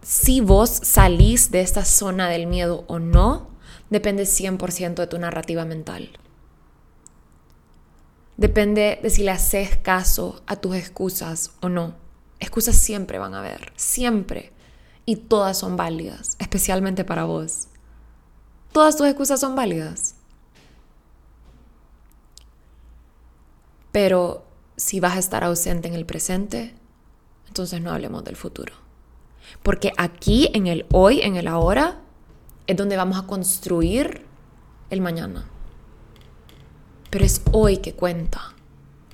Si 0.01 0.39
vos 0.39 0.69
salís 0.69 1.49
de 1.49 1.61
esta 1.61 1.83
zona 1.83 2.29
del 2.29 2.45
miedo 2.45 2.85
o 2.87 2.99
no, 2.99 3.49
depende 3.89 4.23
100% 4.23 4.95
de 4.95 5.07
tu 5.07 5.17
narrativa 5.17 5.65
mental. 5.65 6.11
Depende 8.37 8.99
de 9.01 9.09
si 9.09 9.23
le 9.23 9.31
haces 9.31 9.77
caso 9.77 10.43
a 10.45 10.57
tus 10.57 10.75
excusas 10.75 11.51
o 11.61 11.69
no. 11.69 11.95
Excusas 12.39 12.75
siempre 12.75 13.17
van 13.17 13.33
a 13.33 13.39
haber, 13.39 13.71
siempre. 13.77 14.51
Y 15.05 15.15
todas 15.15 15.57
son 15.57 15.77
válidas, 15.77 16.35
especialmente 16.39 17.05
para 17.05 17.23
vos. 17.23 17.69
Todas 18.75 18.97
tus 18.97 19.07
excusas 19.07 19.39
son 19.39 19.55
válidas. 19.55 20.15
Pero 23.93 24.43
si 24.75 24.99
vas 24.99 25.15
a 25.15 25.19
estar 25.19 25.45
ausente 25.45 25.87
en 25.87 25.93
el 25.93 26.05
presente, 26.05 26.75
entonces 27.47 27.79
no 27.79 27.93
hablemos 27.93 28.25
del 28.25 28.35
futuro. 28.35 28.73
Porque 29.63 29.93
aquí, 29.97 30.49
en 30.53 30.67
el 30.67 30.85
hoy, 30.91 31.21
en 31.21 31.37
el 31.37 31.47
ahora, 31.47 32.01
es 32.67 32.75
donde 32.75 32.97
vamos 32.97 33.17
a 33.17 33.25
construir 33.25 34.25
el 34.89 34.99
mañana. 34.99 35.49
Pero 37.11 37.23
es 37.23 37.43
hoy 37.53 37.77
que 37.77 37.93
cuenta. 37.93 38.55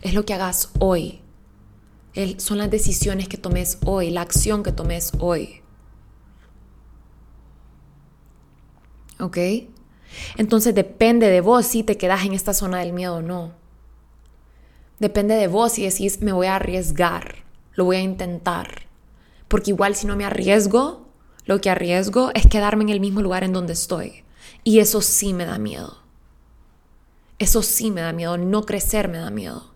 Es 0.01 0.15
lo 0.15 0.25
que 0.25 0.34
hagas 0.34 0.72
hoy. 0.80 1.22
son 2.38 2.58
las 2.58 2.72
decisiones 2.72 3.27
que 3.27 3.38
tomes 3.38 3.77
hoy, 3.86 4.10
la 4.10 4.22
acción 4.22 4.63
que 4.63 4.72
tomes 4.72 5.12
hoy. 5.20 5.61
¿Ok? 9.22 9.38
Entonces 10.38 10.75
depende 10.75 11.30
de 11.30 11.42
vos 11.42 11.66
si 11.66 11.84
te 11.84 11.98
quedas 11.98 12.25
en 12.25 12.34
esta 12.34 12.54
zona 12.54 12.80
del 12.80 12.92
miedo 12.92 13.18
o 13.18 13.22
no. 13.22 13.54
Depende 15.00 15.36
de 15.36 15.48
vos 15.48 15.74
si 15.74 15.84
decís, 15.84 16.22
me 16.22 16.32
voy 16.32 16.48
a 16.48 16.58
arriesgar, 16.58 17.38
lo 17.74 17.86
voy 17.86 17.98
a 17.98 18.01
intentar. 18.01 18.88
Porque 19.48 19.72
igual 19.72 19.96
si 19.96 20.08
no 20.08 20.16
me 20.16 20.25
arriesgo, 20.25 21.08
lo 21.46 21.62
que 21.62 21.70
arriesgo 21.70 22.32
es 22.34 22.48
quedarme 22.48 22.84
en 22.84 22.90
el 22.90 23.00
mismo 23.00 23.22
lugar 23.22 23.44
en 23.44 23.54
donde 23.54 23.74
estoy. 23.74 24.24
Y 24.63 24.80
eso 24.80 25.01
sí 25.01 25.34
me 25.34 25.46
da 25.46 25.58
miedo. 25.58 25.98
Eso 27.40 27.63
sí 27.63 27.90
me 27.90 28.01
da 28.01 28.13
miedo. 28.13 28.38
No 28.38 28.63
crecer 28.63 29.08
me 29.08 29.18
da 29.18 29.32
miedo. 29.32 29.72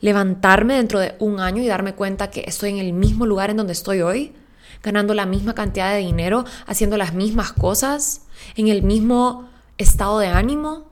Levantarme 0.00 0.74
dentro 0.74 1.00
de 1.00 1.16
un 1.18 1.40
año 1.40 1.62
y 1.62 1.66
darme 1.66 1.94
cuenta 1.94 2.30
que 2.30 2.44
estoy 2.46 2.70
en 2.70 2.78
el 2.78 2.92
mismo 2.92 3.26
lugar 3.26 3.50
en 3.50 3.56
donde 3.56 3.72
estoy 3.72 4.02
hoy, 4.02 4.32
ganando 4.82 5.14
la 5.14 5.26
misma 5.26 5.54
cantidad 5.54 5.92
de 5.92 5.98
dinero, 5.98 6.44
haciendo 6.66 6.96
las 6.96 7.14
mismas 7.14 7.52
cosas, 7.52 8.22
en 8.56 8.68
el 8.68 8.82
mismo 8.82 9.48
estado 9.78 10.18
de 10.18 10.28
ánimo, 10.28 10.90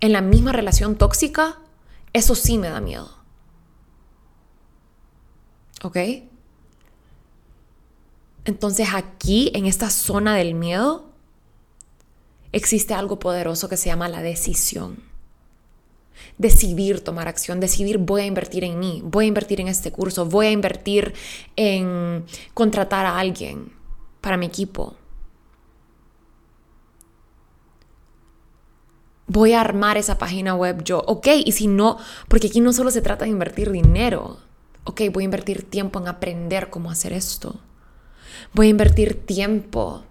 en 0.00 0.12
la 0.12 0.20
misma 0.20 0.52
relación 0.52 0.96
tóxica, 0.96 1.58
eso 2.12 2.34
sí 2.34 2.58
me 2.58 2.68
da 2.68 2.80
miedo. 2.80 3.10
¿Ok? 5.82 5.96
Entonces 8.44 8.88
aquí, 8.94 9.50
en 9.54 9.66
esta 9.66 9.90
zona 9.90 10.36
del 10.36 10.54
miedo, 10.54 11.10
existe 12.52 12.94
algo 12.94 13.18
poderoso 13.18 13.68
que 13.68 13.76
se 13.76 13.90
llama 13.90 14.08
la 14.08 14.22
decisión. 14.22 15.15
Decidir 16.38 17.00
tomar 17.00 17.28
acción, 17.28 17.60
decidir 17.60 17.98
voy 17.98 18.22
a 18.22 18.26
invertir 18.26 18.64
en 18.64 18.78
mí, 18.78 19.02
voy 19.04 19.26
a 19.26 19.28
invertir 19.28 19.60
en 19.60 19.68
este 19.68 19.90
curso, 19.90 20.26
voy 20.26 20.46
a 20.46 20.50
invertir 20.50 21.14
en 21.56 22.24
contratar 22.54 23.06
a 23.06 23.18
alguien 23.18 23.72
para 24.20 24.36
mi 24.36 24.46
equipo. 24.46 24.96
Voy 29.28 29.54
a 29.54 29.60
armar 29.60 29.96
esa 29.96 30.18
página 30.18 30.54
web 30.54 30.84
yo. 30.84 31.02
Ok, 31.06 31.28
y 31.44 31.52
si 31.52 31.66
no, 31.66 31.98
porque 32.28 32.46
aquí 32.46 32.60
no 32.60 32.72
solo 32.72 32.90
se 32.90 33.02
trata 33.02 33.24
de 33.24 33.32
invertir 33.32 33.70
dinero. 33.70 34.38
Ok, 34.84 35.02
voy 35.12 35.24
a 35.24 35.26
invertir 35.26 35.68
tiempo 35.68 35.98
en 35.98 36.06
aprender 36.06 36.70
cómo 36.70 36.90
hacer 36.90 37.12
esto. 37.12 37.60
Voy 38.52 38.68
a 38.68 38.70
invertir 38.70 39.26
tiempo 39.26 40.04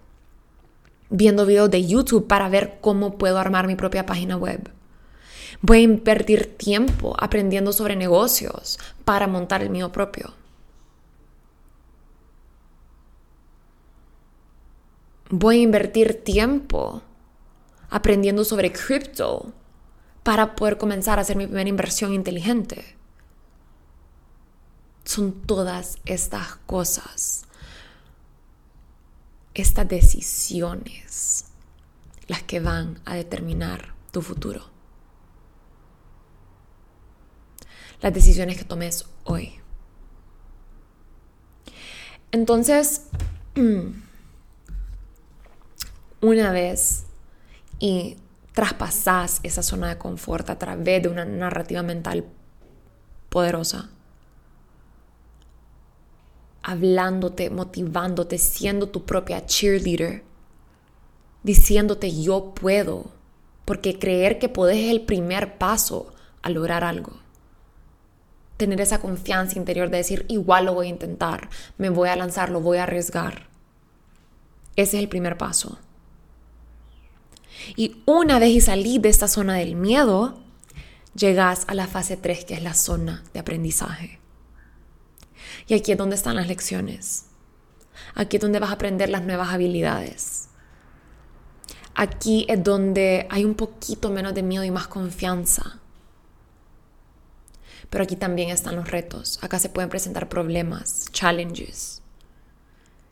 viendo 1.10 1.46
videos 1.46 1.72
de 1.72 1.86
YouTube 1.86 2.28
para 2.28 2.50
ver 2.50 2.80
cómo 2.82 3.18
puedo 3.18 3.38
armar 3.38 3.68
mi 3.68 3.76
propia 3.76 4.06
página 4.06 4.36
web. 4.36 4.70
Voy 5.62 5.80
a 5.80 5.82
invertir 5.82 6.58
tiempo 6.58 7.16
aprendiendo 7.20 7.74
sobre 7.74 7.96
negocios 7.96 8.80
para 9.04 9.28
montar 9.28 9.62
el 9.62 9.70
mío 9.70 9.92
propio. 9.92 10.34
Voy 15.30 15.60
a 15.60 15.64
invertir 15.64 16.24
tiempo 16.24 17.02
aprendiendo 17.90 18.44
sobre 18.46 18.72
cripto 18.72 19.54
para 20.24 20.56
poder 20.56 20.78
comenzar 20.78 21.18
a 21.18 21.22
hacer 21.22 21.36
mi 21.36 21.46
primera 21.46 21.70
inversión 21.70 22.14
inteligente. 22.14 22.96
Son 25.04 25.34
todas 25.46 25.98
estas 26.06 26.56
cosas 26.66 27.46
estas 29.56 29.88
decisiones 29.88 31.46
las 32.28 32.44
que 32.44 32.60
van 32.60 33.00
a 33.06 33.16
determinar 33.16 33.96
tu 34.12 34.22
futuro. 34.22 34.75
Las 38.02 38.14
decisiones 38.14 38.58
que 38.58 38.66
tomes 38.66 39.06
hoy. 39.24 39.56
Entonces, 42.32 43.08
una 46.22 46.52
vez 46.52 47.06
y 47.80 48.18
traspasas 48.54 49.40
esa 49.44 49.62
zona 49.62 49.90
de 49.90 49.98
confort 49.98 50.50
a 50.50 50.58
través 50.58 51.04
de 51.04 51.10
una 51.10 51.26
narrativa 51.26 51.84
mental 51.84 52.26
poderosa, 53.30 53.90
hablándote, 56.64 57.50
motivándote, 57.50 58.38
siendo 58.38 58.90
tu 58.90 59.06
propia 59.06 59.46
cheerleader, 59.46 60.24
diciéndote 61.44 62.22
yo 62.22 62.54
puedo, 62.56 63.12
porque 63.66 64.00
creer 64.00 64.40
que 64.40 64.50
puedes 64.50 64.78
es 64.78 64.92
el 64.92 65.02
primer 65.02 65.58
paso 65.58 66.14
a 66.42 66.50
lograr 66.50 66.84
algo. 66.84 67.25
Tener 68.58 68.80
esa 68.82 69.00
confianza 69.00 69.58
interior 69.58 69.90
de 69.90 69.98
decir, 69.98 70.26
igual 70.30 70.66
lo 70.66 70.74
voy 70.74 70.88
a 70.88 70.92
intentar, 70.92 71.50
me 71.78 71.90
voy 71.90 72.10
a 72.10 72.16
lanzar, 72.16 72.50
lo 72.50 72.62
voy 72.62 72.78
a 72.78 72.84
arriesgar. 72.84 73.48
Ese 74.76 74.98
es 74.98 75.04
el 75.04 75.10
primer 75.10 75.38
paso. 75.38 75.80
Y 77.76 78.02
una 78.06 78.40
vez 78.40 78.50
y 78.50 78.62
salí 78.62 79.00
de 79.00 79.10
esta 79.10 79.28
zona 79.28 79.56
del 79.56 79.76
miedo, 79.76 80.40
llegas 81.16 81.66
a 81.68 81.74
la 81.74 81.88
fase 81.88 82.18
3, 82.18 82.46
que 82.46 82.54
es 82.54 82.64
la 82.64 82.74
zona 82.74 83.24
de 83.34 83.40
aprendizaje. 83.40 84.20
Y 85.68 85.74
aquí 85.74 85.92
es 85.94 85.98
donde 85.98 86.16
están 86.16 86.36
las 86.36 86.48
lecciones. 86.48 87.26
Aquí 88.14 88.38
es 88.38 88.42
donde 88.42 88.60
vas 88.60 88.70
a 88.70 88.74
aprender 88.74 89.10
las 89.10 89.24
nuevas 89.24 89.50
habilidades. 89.50 90.50
Aquí 91.96 92.46
es 92.50 92.62
donde 92.62 93.26
hay 93.30 93.46
un 93.46 93.56
poquito 93.56 94.10
menos 94.10 94.34
de 94.34 94.44
miedo 94.44 94.64
y 94.64 94.72
más 94.72 94.88
confianza. 94.88 95.80
Pero 97.90 98.04
aquí 98.04 98.16
también 98.16 98.50
están 98.50 98.76
los 98.76 98.90
retos. 98.90 99.40
Acá 99.42 99.60
se 99.60 99.70
pueden 99.70 99.90
presentar 99.90 100.30
problemas, 100.30 101.06
challenges, 101.12 102.02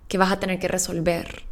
que 0.07 0.17
vas 0.17 0.31
a 0.31 0.39
tener 0.39 0.59
que 0.59 0.67
resolver. 0.67 1.43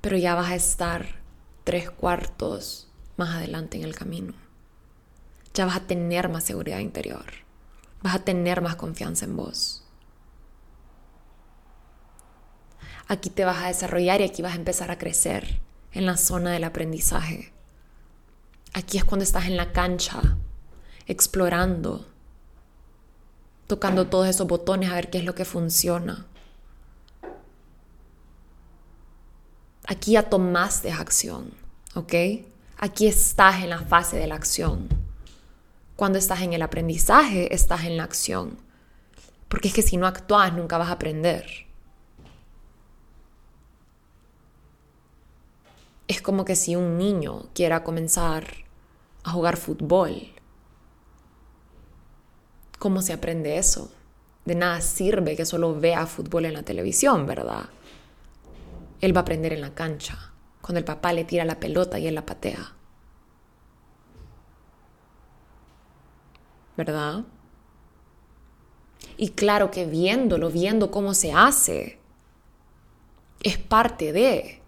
Pero 0.00 0.16
ya 0.16 0.34
vas 0.34 0.50
a 0.50 0.54
estar 0.54 1.20
tres 1.64 1.90
cuartos 1.90 2.88
más 3.16 3.34
adelante 3.34 3.76
en 3.76 3.84
el 3.84 3.94
camino 3.94 4.34
ya 5.54 5.66
vas 5.66 5.76
a 5.76 5.86
tener 5.86 6.28
más 6.28 6.44
seguridad 6.44 6.78
interior, 6.78 7.24
vas 8.02 8.14
a 8.14 8.24
tener 8.24 8.60
más 8.60 8.76
confianza 8.76 9.24
en 9.24 9.36
vos. 9.36 9.84
Aquí 13.08 13.30
te 13.30 13.44
vas 13.44 13.58
a 13.58 13.66
desarrollar 13.66 14.20
y 14.20 14.24
aquí 14.24 14.40
vas 14.42 14.52
a 14.52 14.56
empezar 14.56 14.90
a 14.90 14.98
crecer 14.98 15.60
en 15.92 16.06
la 16.06 16.16
zona 16.16 16.52
del 16.52 16.62
aprendizaje. 16.62 17.52
Aquí 18.72 18.98
es 18.98 19.04
cuando 19.04 19.24
estás 19.24 19.46
en 19.46 19.56
la 19.56 19.72
cancha, 19.72 20.20
explorando, 21.06 22.06
tocando 23.66 24.06
todos 24.06 24.28
esos 24.28 24.46
botones 24.46 24.90
a 24.90 24.94
ver 24.94 25.10
qué 25.10 25.18
es 25.18 25.24
lo 25.24 25.34
que 25.34 25.44
funciona. 25.44 26.26
Aquí 29.86 30.12
ya 30.12 30.28
tomaste 30.28 30.92
acción, 30.92 31.52
¿ok? 31.94 32.14
Aquí 32.78 33.06
estás 33.06 33.62
en 33.62 33.70
la 33.70 33.80
fase 33.80 34.16
de 34.16 34.28
la 34.28 34.36
acción. 34.36 34.88
Cuando 35.96 36.18
estás 36.18 36.42
en 36.42 36.52
el 36.52 36.62
aprendizaje, 36.62 37.52
estás 37.52 37.84
en 37.84 37.96
la 37.96 38.04
acción. 38.04 38.56
Porque 39.48 39.68
es 39.68 39.74
que 39.74 39.82
si 39.82 39.96
no 39.96 40.06
actúas, 40.06 40.52
nunca 40.52 40.78
vas 40.78 40.88
a 40.88 40.92
aprender. 40.92 41.44
Es 46.10 46.20
como 46.20 46.44
que 46.44 46.56
si 46.56 46.74
un 46.74 46.98
niño 46.98 47.50
quiera 47.54 47.84
comenzar 47.84 48.44
a 49.22 49.30
jugar 49.30 49.56
fútbol, 49.56 50.32
¿cómo 52.80 53.00
se 53.00 53.12
aprende 53.12 53.58
eso? 53.58 53.92
De 54.44 54.56
nada 54.56 54.80
sirve 54.80 55.36
que 55.36 55.46
solo 55.46 55.78
vea 55.78 56.06
fútbol 56.06 56.46
en 56.46 56.54
la 56.54 56.64
televisión, 56.64 57.26
¿verdad? 57.26 57.68
él 59.00 59.14
va 59.14 59.20
a 59.20 59.22
aprender 59.22 59.52
en 59.52 59.60
la 59.60 59.72
cancha, 59.72 60.32
cuando 60.60 60.80
el 60.80 60.84
papá 60.84 61.12
le 61.12 61.22
tira 61.22 61.44
la 61.44 61.60
pelota 61.60 61.96
y 62.00 62.08
él 62.08 62.16
la 62.16 62.26
patea. 62.26 62.74
¿Verdad? 66.76 67.24
Y 69.16 69.28
claro 69.28 69.70
que 69.70 69.86
viéndolo, 69.86 70.50
viendo 70.50 70.90
cómo 70.90 71.14
se 71.14 71.32
hace, 71.32 72.00
es 73.44 73.58
parte 73.58 74.12
de, 74.12 74.59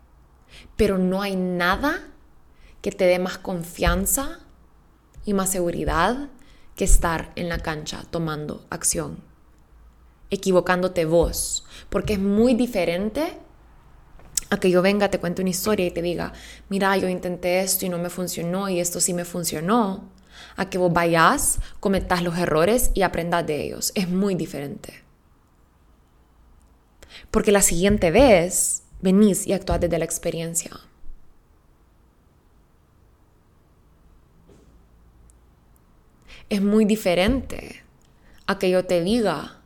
pero 0.77 0.99
no 0.99 1.23
hay 1.23 1.37
nada 1.37 2.01
que 2.81 2.91
te 2.91 3.05
dé 3.05 3.19
más 3.19 3.39
confianza 3.39 4.41
y 5.25 5.35
más 5.35 5.51
seguridad 5.51 6.29
que 6.75 6.85
estar 6.85 7.33
en 7.37 7.49
la 7.49 7.59
cancha 7.59 8.05
tomando 8.11 8.67
acción, 8.71 9.23
equivocándote 10.31 11.05
vos, 11.05 11.65
porque 11.91 12.15
es 12.15 12.19
muy 12.19 12.55
diferente 12.55 13.39
a 14.51 14.59
que 14.59 14.71
yo 14.71 14.83
venga, 14.83 15.11
te 15.11 15.19
cuente 15.19 15.43
una 15.43 15.51
historia 15.51 15.87
y 15.87 15.91
te 15.91 16.03
diga, 16.03 16.33
mira, 16.69 16.97
yo 16.97 17.09
intenté 17.09 17.61
esto 17.61 17.87
y 17.87 17.89
no 17.89 17.99
me 17.99 18.11
funcionó 18.11 18.69
y 18.69 18.81
esto 18.81 19.01
sí 19.01 19.15
me 19.15 19.25
funcionó, 19.25 20.11
a 20.57 20.69
que 20.69 20.79
vos 20.79 20.93
vayas, 20.93 21.59
cometas 21.81 22.23
los 22.23 22.37
errores 22.37 22.91
y 22.95 23.03
aprendas 23.03 23.47
de 23.47 23.63
ellos. 23.63 23.93
Es 23.95 24.09
muy 24.09 24.35
diferente. 24.35 25.03
Porque 27.31 27.53
la 27.53 27.63
siguiente 27.63 28.11
vez 28.11 28.82
venís 29.03 29.47
y 29.47 29.53
actúas 29.53 29.81
desde 29.81 29.99
la 29.99 30.05
experiencia. 30.05 30.71
Es 36.49 36.63
muy 36.63 36.85
diferente 36.85 37.83
a 38.47 38.59
que 38.59 38.71
yo 38.71 38.85
te 38.85 39.03
diga, 39.03 39.61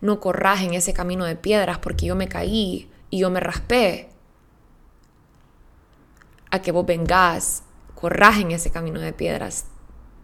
no 0.00 0.20
corras 0.20 0.62
en 0.62 0.74
ese 0.74 0.92
camino 0.92 1.24
de 1.24 1.36
piedras 1.36 1.78
porque 1.78 2.06
yo 2.06 2.16
me 2.16 2.28
caí 2.28 2.90
y 3.10 3.18
yo 3.18 3.30
me 3.30 3.40
raspé 3.40 4.08
a 6.50 6.62
que 6.62 6.72
vos 6.72 6.86
vengas, 6.86 7.62
corras 7.94 8.38
en 8.38 8.50
ese 8.50 8.70
camino 8.70 9.00
de 9.00 9.12
piedras, 9.12 9.66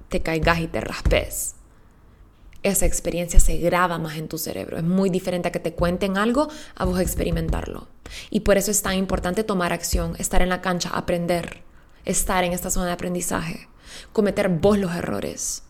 te 0.08 0.22
caigas 0.22 0.60
y 0.60 0.66
te 0.66 0.80
raspes. 0.80 1.54
Esa 2.66 2.84
experiencia 2.84 3.38
se 3.38 3.58
graba 3.58 3.96
más 4.00 4.16
en 4.16 4.26
tu 4.26 4.38
cerebro. 4.38 4.76
Es 4.76 4.82
muy 4.82 5.08
diferente 5.08 5.46
a 5.46 5.52
que 5.52 5.60
te 5.60 5.74
cuenten 5.74 6.18
algo 6.18 6.48
a 6.74 6.84
vos 6.84 6.98
experimentarlo. 6.98 7.86
Y 8.28 8.40
por 8.40 8.56
eso 8.56 8.72
es 8.72 8.82
tan 8.82 8.96
importante 8.96 9.44
tomar 9.44 9.72
acción, 9.72 10.16
estar 10.18 10.42
en 10.42 10.48
la 10.48 10.62
cancha, 10.62 10.88
aprender, 10.88 11.62
estar 12.04 12.42
en 12.42 12.52
esta 12.52 12.70
zona 12.70 12.86
de 12.86 12.92
aprendizaje, 12.92 13.68
cometer 14.12 14.48
vos 14.48 14.78
los 14.78 14.92
errores. 14.96 15.62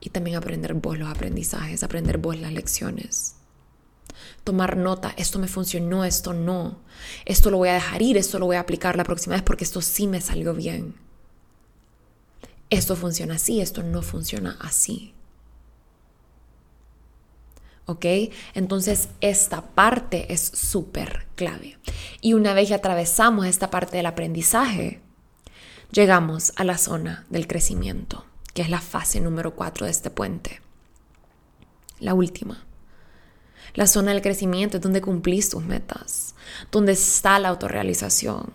Y 0.00 0.10
también 0.10 0.38
aprender 0.38 0.74
vos 0.74 0.98
los 0.98 1.08
aprendizajes, 1.08 1.84
aprender 1.84 2.18
vos 2.18 2.36
las 2.36 2.52
lecciones 2.52 3.36
tomar 4.42 4.76
nota, 4.76 5.14
esto 5.16 5.38
me 5.38 5.46
funcionó, 5.46 6.04
esto 6.04 6.32
no, 6.32 6.80
esto 7.24 7.48
lo 7.48 7.58
voy 7.58 7.68
a 7.68 7.74
dejar 7.74 8.02
ir, 8.02 8.16
esto 8.16 8.40
lo 8.40 8.46
voy 8.46 8.56
a 8.56 8.60
aplicar 8.60 8.96
la 8.96 9.04
próxima 9.04 9.36
vez 9.36 9.42
porque 9.44 9.62
esto 9.62 9.80
sí 9.80 10.08
me 10.08 10.20
salió 10.20 10.52
bien. 10.52 10.96
Esto 12.72 12.96
funciona 12.96 13.34
así, 13.34 13.60
esto 13.60 13.82
no 13.82 14.00
funciona 14.00 14.56
así. 14.58 15.12
¿Ok? 17.84 18.06
Entonces 18.54 19.10
esta 19.20 19.60
parte 19.60 20.32
es 20.32 20.40
súper 20.40 21.26
clave. 21.34 21.76
Y 22.22 22.32
una 22.32 22.54
vez 22.54 22.68
que 22.68 22.74
atravesamos 22.74 23.44
esta 23.44 23.68
parte 23.68 23.98
del 23.98 24.06
aprendizaje, 24.06 25.02
llegamos 25.90 26.54
a 26.56 26.64
la 26.64 26.78
zona 26.78 27.26
del 27.28 27.46
crecimiento, 27.46 28.24
que 28.54 28.62
es 28.62 28.70
la 28.70 28.80
fase 28.80 29.20
número 29.20 29.54
4 29.54 29.84
de 29.84 29.92
este 29.92 30.08
puente. 30.08 30.62
La 32.00 32.14
última. 32.14 32.64
La 33.74 33.86
zona 33.86 34.12
del 34.12 34.22
crecimiento 34.22 34.78
es 34.78 34.82
donde 34.82 35.02
cumplís 35.02 35.50
tus 35.50 35.62
metas, 35.62 36.34
donde 36.70 36.92
está 36.92 37.38
la 37.38 37.50
autorrealización, 37.50 38.50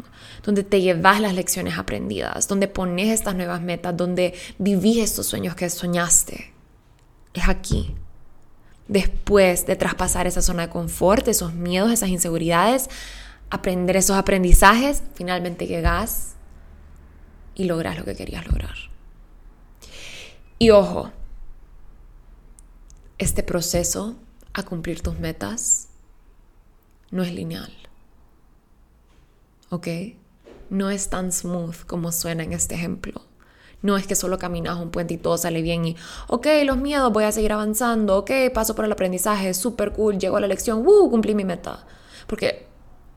donde 0.48 0.64
te 0.64 0.80
llevas 0.80 1.20
las 1.20 1.34
lecciones 1.34 1.78
aprendidas, 1.78 2.48
donde 2.48 2.70
pones 2.70 3.10
estas 3.10 3.36
nuevas 3.36 3.62
metas, 3.62 3.98
donde 3.98 4.34
vivís 4.58 5.00
estos 5.00 5.26
sueños 5.26 5.56
que 5.56 5.70
soñaste. 5.70 6.54
Es 7.34 7.50
aquí. 7.50 7.94
Después 8.88 9.66
de 9.66 9.76
traspasar 9.76 10.26
esa 10.26 10.42
zona 10.42 10.68
de 10.68 10.72
confort, 10.72 11.28
esos 11.28 11.54
miedos, 11.54 11.92
esas 11.92 12.08
inseguridades, 12.08 12.90
aprender 13.50 13.98
esos 13.98 14.16
aprendizajes, 14.16 15.04
finalmente 15.16 15.68
llegas 15.68 16.36
y 17.54 17.66
logras 17.66 17.98
lo 17.98 18.06
que 18.06 18.16
querías 18.16 18.48
lograr. 18.48 18.76
Y 20.60 20.70
ojo, 20.70 21.12
este 23.18 23.44
proceso 23.44 24.16
a 24.54 24.64
cumplir 24.64 25.02
tus 25.02 25.20
metas 25.20 25.90
no 27.12 27.22
es 27.22 27.34
lineal. 27.34 27.74
¿Ok? 29.72 29.88
No 30.70 30.90
es 30.90 31.10
tan 31.10 31.32
smooth 31.32 31.86
como 31.86 32.12
suena 32.12 32.44
en 32.44 32.54
este 32.54 32.76
ejemplo. 32.76 33.22
No 33.82 33.96
es 33.96 34.08
que 34.08 34.16
solo 34.16 34.38
caminas 34.40 34.80
un 34.80 34.90
puente 34.90 35.14
y 35.14 35.18
todo 35.18 35.38
sale 35.38 35.62
bien 35.62 35.86
y, 35.86 35.96
ok, 36.28 36.48
los 36.66 36.78
miedos, 36.78 37.14
voy 37.14 37.26
a 37.26 37.32
seguir 37.32 37.54
avanzando, 37.54 38.18
ok, 38.18 38.32
paso 38.54 38.76
por 38.76 38.86
el 38.86 38.92
aprendizaje, 38.92 39.54
súper 39.54 39.94
cool, 39.94 40.18
llego 40.18 40.38
a 40.38 40.42
la 40.42 40.48
lección, 40.48 40.86
uh, 40.86 41.10
cumplí 41.10 41.36
mi 41.36 41.46
meta. 41.46 41.86
Porque 42.26 42.66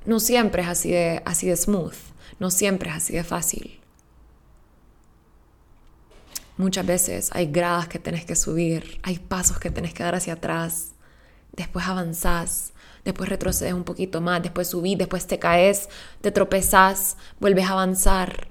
no 0.05 0.21
siempre 0.21 0.63
es 0.63 0.69
así 0.69 0.91
de, 0.91 1.23
así 1.25 1.47
de 1.47 1.57
smooth, 1.57 1.95
no 2.39 2.51
siempre 2.51 2.91
es 2.91 2.97
así 2.97 3.15
de 3.15 3.25
fácil. 3.25 3.81
Muchas 6.59 6.85
veces 6.85 7.31
hay 7.33 7.47
gradas 7.47 7.89
que 7.89 7.99
tenés 7.99 8.27
que 8.27 8.37
subir, 8.37 9.01
hay 9.03 9.19
pasos 9.19 9.59
que 9.59 9.71
tenés 9.71 9.95
que 9.95 10.03
dar 10.03 10.15
hacia 10.15 10.35
atrás, 10.35 10.93
después 11.53 11.87
avanzás, 11.87 12.75
después 13.05 13.29
retrocedes 13.29 13.73
un 13.73 13.85
poquito 13.85 14.21
más, 14.21 14.43
después 14.43 14.69
subís, 14.69 14.99
después 14.99 15.27
te 15.27 15.39
caes, 15.39 15.89
te 16.21 16.31
tropezás, 16.31 17.17
vuelves 17.39 17.67
a 17.67 17.73
avanzar, 17.73 18.49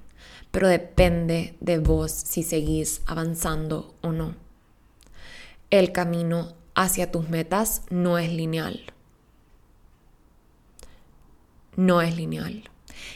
pero 0.51 0.67
depende 0.67 1.55
de 1.59 1.79
vos 1.79 2.11
si 2.11 2.43
seguís 2.43 3.01
avanzando 3.05 3.95
o 4.01 4.11
no. 4.11 4.35
El 5.69 5.91
camino 5.91 6.53
hacia 6.75 7.11
tus 7.11 7.29
metas 7.29 7.83
no 7.89 8.17
es 8.17 8.31
lineal. 8.31 8.93
No 11.75 12.01
es 12.01 12.15
lineal. 12.15 12.69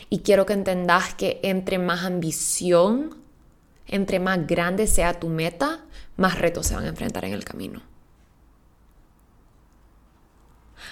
Y 0.10 0.20
quiero 0.20 0.46
que 0.46 0.54
entendas 0.54 1.16
que 1.16 1.40
entre 1.44 1.80
más 1.80 2.04
ambición, 2.04 3.18
entre 3.88 4.20
más 4.20 4.46
grande 4.46 4.88
sea 4.88 5.20
tu 5.20 5.30
meta, 5.30 5.84
más 6.18 6.40
retos 6.40 6.68
se 6.68 6.76
van 6.76 6.86
a 6.86 6.90
enfrentar 6.90 7.26
en 7.26 7.34
el 7.34 7.44
camino. 7.44 7.82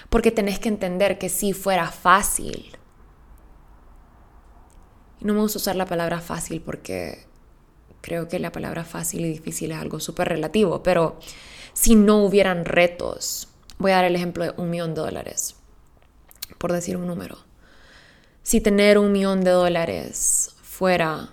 Porque 0.08 0.30
tenés 0.30 0.58
que 0.58 0.68
entender 0.68 1.18
que 1.18 1.28
si 1.28 1.52
fuera 1.52 1.90
fácil, 1.90 2.76
no 5.20 5.34
me 5.34 5.40
gusta 5.40 5.58
usar 5.58 5.76
la 5.76 5.86
palabra 5.86 6.20
fácil 6.20 6.60
porque 6.60 7.26
creo 8.00 8.28
que 8.28 8.38
la 8.38 8.52
palabra 8.52 8.84
fácil 8.84 9.24
y 9.24 9.30
difícil 9.30 9.72
es 9.72 9.78
algo 9.78 10.00
súper 10.00 10.28
relativo, 10.28 10.82
pero 10.82 11.18
si 11.72 11.94
no 11.94 12.18
hubieran 12.24 12.64
retos, 12.64 13.48
voy 13.78 13.92
a 13.92 13.96
dar 13.96 14.04
el 14.04 14.16
ejemplo 14.16 14.44
de 14.44 14.54
un 14.56 14.70
millón 14.70 14.94
de 14.94 15.00
dólares, 15.00 15.56
por 16.58 16.72
decir 16.72 16.96
un 16.96 17.06
número. 17.06 17.38
Si 18.42 18.60
tener 18.60 18.98
un 18.98 19.12
millón 19.12 19.42
de 19.44 19.52
dólares 19.52 20.56
fuera 20.62 21.30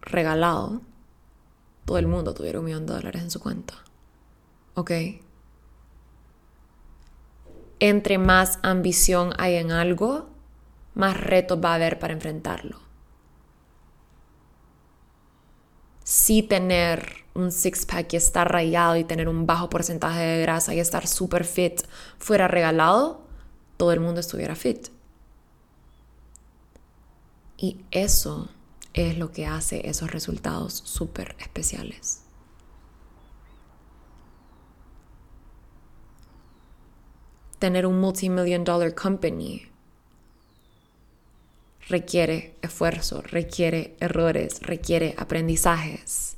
regalado, 0.00 0.80
todo 1.84 1.98
el 1.98 2.06
mundo 2.06 2.34
tuviera 2.34 2.58
un 2.58 2.64
millón 2.64 2.86
de 2.86 2.94
dólares 2.94 3.22
en 3.22 3.30
su 3.30 3.40
cuenta. 3.40 3.74
¿Ok? 4.74 4.90
Entre 7.82 8.16
más 8.16 8.60
ambición 8.62 9.32
hay 9.38 9.56
en 9.56 9.72
algo, 9.72 10.30
más 10.94 11.20
retos 11.20 11.58
va 11.62 11.72
a 11.72 11.74
haber 11.74 11.98
para 11.98 12.12
enfrentarlo. 12.12 12.78
Si 16.04 16.44
tener 16.44 17.24
un 17.34 17.50
six-pack 17.50 18.12
y 18.12 18.16
estar 18.16 18.52
rayado 18.52 18.96
y 18.96 19.02
tener 19.02 19.28
un 19.28 19.46
bajo 19.46 19.68
porcentaje 19.68 20.20
de 20.20 20.42
grasa 20.42 20.72
y 20.76 20.78
estar 20.78 21.08
super 21.08 21.44
fit 21.44 21.82
fuera 22.18 22.46
regalado, 22.46 23.26
todo 23.76 23.90
el 23.90 23.98
mundo 23.98 24.20
estuviera 24.20 24.54
fit. 24.54 24.86
Y 27.56 27.84
eso 27.90 28.48
es 28.94 29.18
lo 29.18 29.32
que 29.32 29.46
hace 29.46 29.88
esos 29.88 30.12
resultados 30.12 30.72
súper 30.72 31.34
especiales. 31.40 32.21
Tener 37.62 37.86
un 37.86 38.00
multimillion 38.00 38.64
dollar 38.64 38.92
company 38.92 39.68
requiere 41.88 42.56
esfuerzo, 42.60 43.22
requiere 43.22 43.94
errores, 44.00 44.60
requiere 44.62 45.14
aprendizajes, 45.16 46.36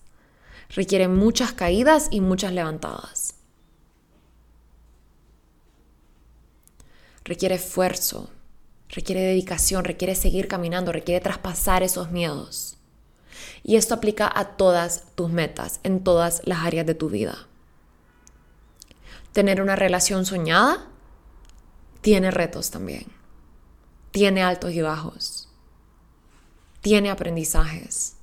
requiere 0.69 1.09
muchas 1.09 1.55
caídas 1.55 2.09
y 2.11 2.21
muchas 2.21 2.53
levantadas. 2.53 3.37
Requiere 7.25 7.55
esfuerzo, 7.55 8.29
requiere 8.91 9.23
dedicación, 9.23 9.85
requiere 9.85 10.17
seguir 10.17 10.47
caminando, 10.47 10.93
requiere 10.93 11.23
traspasar 11.23 11.83
esos 11.83 12.11
miedos. 12.11 12.77
Y 13.63 13.77
esto 13.77 13.95
aplica 13.95 14.31
a 14.31 14.59
todas 14.59 15.05
tus 15.15 15.31
metas, 15.31 15.81
en 15.85 16.05
todas 16.05 16.43
las 16.45 16.59
áreas 16.67 16.85
de 16.85 16.95
tu 16.95 17.09
vida. 17.09 17.47
Tener 19.33 19.63
una 19.63 19.75
relación 19.75 20.27
soñada 20.27 20.91
tiene 22.05 22.31
retos 22.31 22.71
también. 22.71 23.07
Tiene 24.11 24.43
altos 24.43 24.73
y 24.73 24.83
bajos. 24.83 25.49
Tiene 26.83 27.11
aprendizajes. 27.11 28.19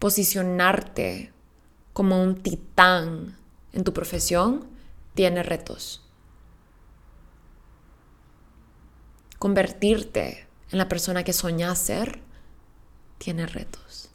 Posicionarte 0.00 1.32
como 1.92 2.20
un 2.20 2.42
titán 2.42 3.38
en 3.72 3.84
tu 3.84 3.92
profesión 3.92 4.66
tiene 5.14 5.44
retos. 5.44 6.04
Convertirte 9.38 10.48
en 10.72 10.78
la 10.78 10.88
persona 10.88 11.22
que 11.22 11.32
soñás 11.32 11.78
ser 11.78 12.20
tiene 13.18 13.46
retos. 13.46 14.10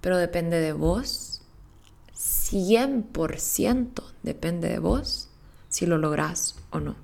Pero 0.00 0.16
depende 0.16 0.60
de 0.60 0.72
vos, 0.72 1.37
100% 2.52 4.02
depende 4.22 4.68
de 4.68 4.78
vos 4.78 5.28
si 5.68 5.86
lo 5.86 5.98
lográs 5.98 6.56
o 6.70 6.80
no. 6.80 6.96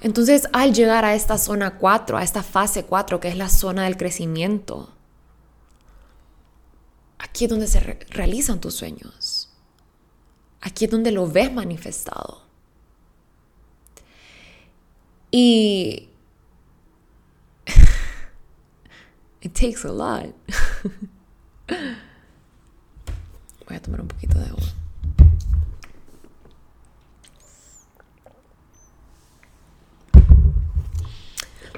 Entonces, 0.00 0.48
al 0.52 0.72
llegar 0.72 1.04
a 1.04 1.14
esta 1.14 1.36
zona 1.36 1.76
4, 1.76 2.16
a 2.16 2.22
esta 2.22 2.42
fase 2.42 2.84
4, 2.84 3.20
que 3.20 3.28
es 3.28 3.36
la 3.36 3.50
zona 3.50 3.84
del 3.84 3.96
crecimiento, 3.98 4.94
aquí 7.18 7.44
es 7.44 7.50
donde 7.50 7.66
se 7.66 7.80
realizan 7.80 8.60
tus 8.60 8.74
sueños. 8.74 9.50
Aquí 10.62 10.86
es 10.86 10.90
donde 10.90 11.10
lo 11.10 11.26
ves 11.26 11.52
manifestado. 11.52 12.42
Y 15.30 16.08
it 19.42 19.52
takes 19.52 19.84
a 19.84 19.92
lot. 19.92 20.34
Voy 23.70 23.76
a 23.76 23.82
tomar 23.82 24.00
un 24.00 24.08
poquito 24.08 24.36
de 24.36 24.46
agua. 24.46 24.64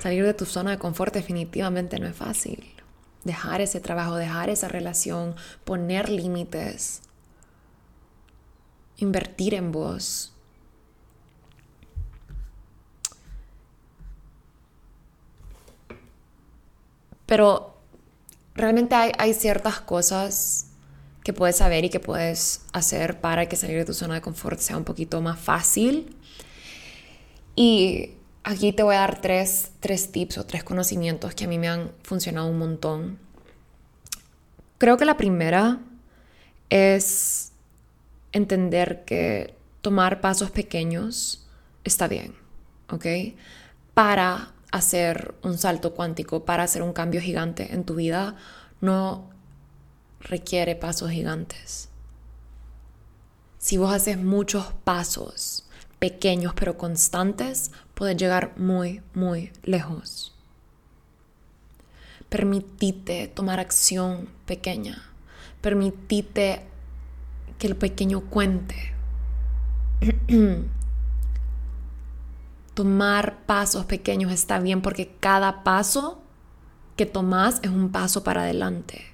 Salir 0.00 0.24
de 0.24 0.32
tu 0.32 0.46
zona 0.46 0.70
de 0.70 0.78
confort 0.78 1.12
definitivamente 1.12 1.98
no 1.98 2.06
es 2.06 2.16
fácil. 2.16 2.74
Dejar 3.24 3.60
ese 3.60 3.78
trabajo, 3.78 4.16
dejar 4.16 4.48
esa 4.48 4.68
relación, 4.68 5.36
poner 5.66 6.08
límites, 6.08 7.02
invertir 8.96 9.52
en 9.52 9.70
vos. 9.70 10.32
Pero 17.26 17.76
realmente 18.54 18.94
hay, 18.94 19.12
hay, 19.18 19.34
ciertas 19.34 19.80
cosas 19.80 20.71
que 21.24 21.32
puedes 21.32 21.56
saber 21.56 21.84
y 21.84 21.90
que 21.90 22.00
puedes 22.00 22.62
hacer 22.72 23.20
para 23.20 23.46
que 23.46 23.56
salir 23.56 23.78
de 23.78 23.84
tu 23.84 23.94
zona 23.94 24.14
de 24.14 24.20
confort 24.20 24.58
sea 24.58 24.76
un 24.76 24.84
poquito 24.84 25.20
más 25.20 25.38
fácil. 25.38 26.16
Y 27.54 28.16
Aquí 28.44 28.72
te 28.72 28.82
voy 28.82 28.96
a 28.96 29.00
dar 29.00 29.20
tres, 29.20 29.70
tips 30.10 30.38
o 30.38 30.46
tres 30.46 30.64
conocimientos 30.64 31.34
que 31.34 31.44
a 31.44 31.48
mí 31.48 31.58
me 31.58 31.68
han 31.68 31.92
funcionado 32.02 32.48
un 32.48 32.58
montón. 32.58 33.18
Creo 34.78 34.96
que 34.96 35.04
la 35.04 35.16
primera 35.16 35.78
es 36.68 37.52
entender 38.32 39.04
que 39.04 39.54
tomar 39.80 40.20
pasos 40.20 40.50
pequeños 40.50 41.46
está 41.84 42.08
bien, 42.08 42.34
¿ok? 42.90 43.06
Para 43.94 44.52
hacer 44.72 45.34
un 45.42 45.56
salto 45.56 45.94
cuántico, 45.94 46.44
para 46.44 46.64
hacer 46.64 46.82
un 46.82 46.92
cambio 46.92 47.20
gigante 47.20 47.72
en 47.72 47.84
tu 47.84 47.94
vida, 47.94 48.34
no 48.80 49.30
requiere 50.22 50.76
pasos 50.76 51.10
gigantes. 51.10 51.88
Si 53.58 53.76
vos 53.76 53.92
haces 53.92 54.18
muchos 54.18 54.72
pasos 54.84 55.68
pequeños 55.98 56.52
pero 56.54 56.76
constantes, 56.76 57.70
puedes 57.94 58.16
llegar 58.16 58.58
muy, 58.58 59.02
muy 59.14 59.52
lejos. 59.62 60.34
Permitite 62.28 63.28
tomar 63.28 63.60
acción 63.60 64.28
pequeña. 64.46 65.02
Permitite 65.60 66.66
que 67.58 67.66
el 67.68 67.76
pequeño 67.76 68.22
cuente. 68.22 68.92
tomar 72.74 73.44
pasos 73.44 73.84
pequeños 73.84 74.32
está 74.32 74.58
bien 74.58 74.82
porque 74.82 75.14
cada 75.20 75.62
paso 75.62 76.22
que 76.96 77.06
tomas 77.06 77.60
es 77.62 77.70
un 77.70 77.90
paso 77.92 78.24
para 78.24 78.42
adelante. 78.42 79.11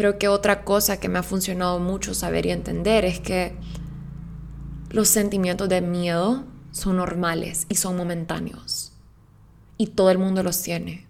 Creo 0.00 0.18
que 0.18 0.28
otra 0.28 0.64
cosa 0.64 0.98
que 0.98 1.10
me 1.10 1.18
ha 1.18 1.22
funcionado 1.22 1.78
mucho 1.78 2.14
saber 2.14 2.46
y 2.46 2.52
entender 2.52 3.04
es 3.04 3.20
que 3.20 3.54
los 4.88 5.08
sentimientos 5.08 5.68
de 5.68 5.82
miedo 5.82 6.46
son 6.70 6.96
normales 6.96 7.66
y 7.68 7.74
son 7.74 7.98
momentáneos. 7.98 8.94
Y 9.76 9.88
todo 9.88 10.10
el 10.10 10.16
mundo 10.16 10.42
los 10.42 10.62
tiene. 10.62 11.06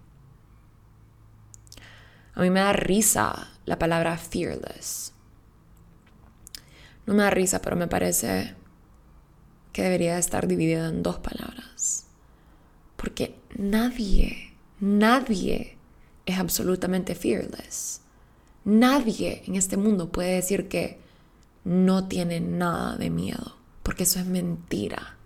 A 2.35 2.41
mí 2.41 2.51
me 2.51 2.59
da 2.59 2.73
risa 2.73 3.53
la 3.65 3.79
palabra 3.79 4.19
fearless. 4.19 5.13
No 7.07 7.15
me 7.15 7.23
da 7.23 7.31
risa, 7.31 7.63
pero 7.63 7.77
me 7.77 7.87
parece 7.87 8.57
que 9.73 9.83
debería 9.83 10.19
estar 10.19 10.49
dividida 10.49 10.89
en 10.89 11.05
dos 11.05 11.21
palabras. 11.21 12.07
Porque 12.97 13.39
nadie, 13.57 14.53
nadie 14.81 15.79
es 16.27 16.41
absolutamente 16.41 17.15
fearless. 17.15 18.00
Nadie 18.65 19.43
en 19.47 19.57
este 19.57 19.77
mundo 19.77 20.13
puede 20.13 20.35
decir 20.35 20.69
que 20.69 21.01
no 21.65 22.09
tiene 22.09 22.41
nada 22.41 22.97
de 22.97 23.11
miedo, 23.11 23.57
porque 23.83 24.05
eso 24.05 24.19
es 24.19 24.27
mentira. 24.27 25.17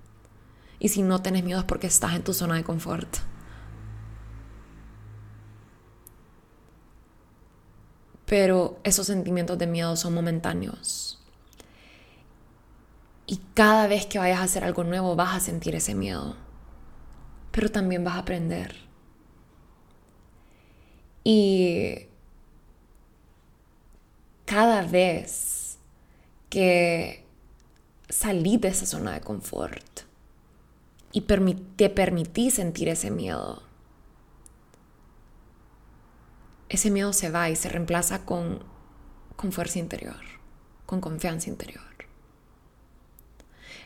Y 0.78 0.88
si 0.88 1.02
no 1.02 1.22
tienes 1.22 1.44
miedo 1.44 1.60
es 1.60 1.64
porque 1.64 1.86
estás 1.86 2.14
en 2.14 2.22
tu 2.22 2.32
zona 2.32 2.56
de 2.56 2.64
confort. 2.64 3.16
Pero 8.26 8.78
esos 8.84 9.06
sentimientos 9.06 9.58
de 9.58 9.66
miedo 9.66 9.96
son 9.96 10.14
momentáneos. 10.14 11.20
Y 13.26 13.40
cada 13.54 13.86
vez 13.86 14.06
que 14.06 14.18
vayas 14.18 14.40
a 14.40 14.44
hacer 14.44 14.64
algo 14.64 14.84
nuevo 14.84 15.16
vas 15.16 15.36
a 15.36 15.40
sentir 15.40 15.74
ese 15.74 15.94
miedo. 15.94 16.36
Pero 17.52 17.70
también 17.70 18.04
vas 18.04 18.14
a 18.16 18.18
aprender. 18.18 18.76
Y 21.22 22.08
cada 24.44 24.82
vez 24.82 25.78
que 26.50 27.24
salí 28.08 28.58
de 28.58 28.68
esa 28.68 28.86
zona 28.86 29.12
de 29.12 29.20
confort 29.20 30.00
y 31.12 31.22
te 31.22 31.90
permití 31.90 32.50
sentir 32.50 32.88
ese 32.88 33.10
miedo, 33.10 33.62
ese 36.68 36.90
miedo 36.90 37.12
se 37.12 37.30
va 37.30 37.50
y 37.50 37.56
se 37.56 37.68
reemplaza 37.68 38.24
con, 38.24 38.62
con 39.36 39.52
fuerza 39.52 39.78
interior, 39.78 40.20
con 40.86 41.00
confianza 41.00 41.48
interior. 41.48 41.82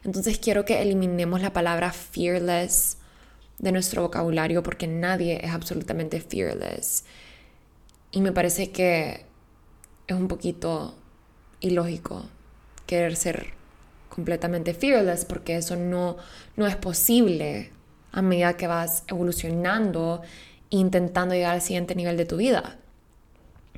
Entonces 0.04 0.38
quiero 0.38 0.64
que 0.64 0.80
eliminemos 0.80 1.42
la 1.42 1.52
palabra 1.52 1.92
fearless 1.92 2.98
de 3.58 3.72
nuestro 3.72 4.02
vocabulario 4.02 4.62
porque 4.62 4.86
nadie 4.86 5.44
es 5.44 5.50
absolutamente 5.50 6.20
fearless. 6.20 7.04
Y 8.10 8.20
me 8.20 8.32
parece 8.32 8.70
que 8.70 9.27
es 10.08 10.16
un 10.16 10.26
poquito 10.26 10.94
ilógico 11.60 12.24
querer 12.86 13.14
ser 13.14 13.52
completamente 14.08 14.74
fearless 14.74 15.24
porque 15.24 15.56
eso 15.56 15.76
no, 15.76 16.16
no 16.56 16.66
es 16.66 16.74
posible 16.76 17.70
a 18.10 18.22
medida 18.22 18.56
que 18.56 18.66
vas 18.66 19.04
evolucionando 19.06 20.22
e 20.70 20.76
intentando 20.76 21.34
llegar 21.34 21.54
al 21.54 21.62
siguiente 21.62 21.94
nivel 21.94 22.16
de 22.16 22.24
tu 22.24 22.36
vida. 22.36 22.78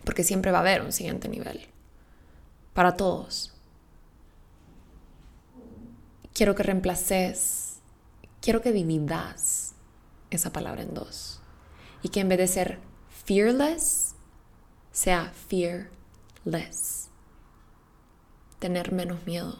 Porque 0.05 0.25
siempre 0.25 0.53
va 0.53 0.59
a 0.59 0.61
haber 0.63 0.83
un 0.83 0.93
siguiente 0.93 1.29
nivel. 1.29 1.67
Para 2.73 2.97
todos. 2.97 3.53
Quiero 6.33 6.55
que 6.55 6.63
reemplaces, 6.63 7.81
quiero 8.41 8.63
que 8.63 8.73
dividas 8.73 9.75
esa 10.31 10.53
palabra 10.53 10.83
en 10.83 10.95
dos. 10.95 11.43
Y 12.03 12.09
que 12.09 12.21
en 12.21 12.29
vez 12.29 12.39
de 12.39 12.47
ser 12.47 12.79
fearless, 13.27 14.15
sea 14.93 15.33
fear 15.49 15.91
less. 16.45 17.09
Tener 18.59 18.93
menos 18.93 19.27
miedo. 19.27 19.59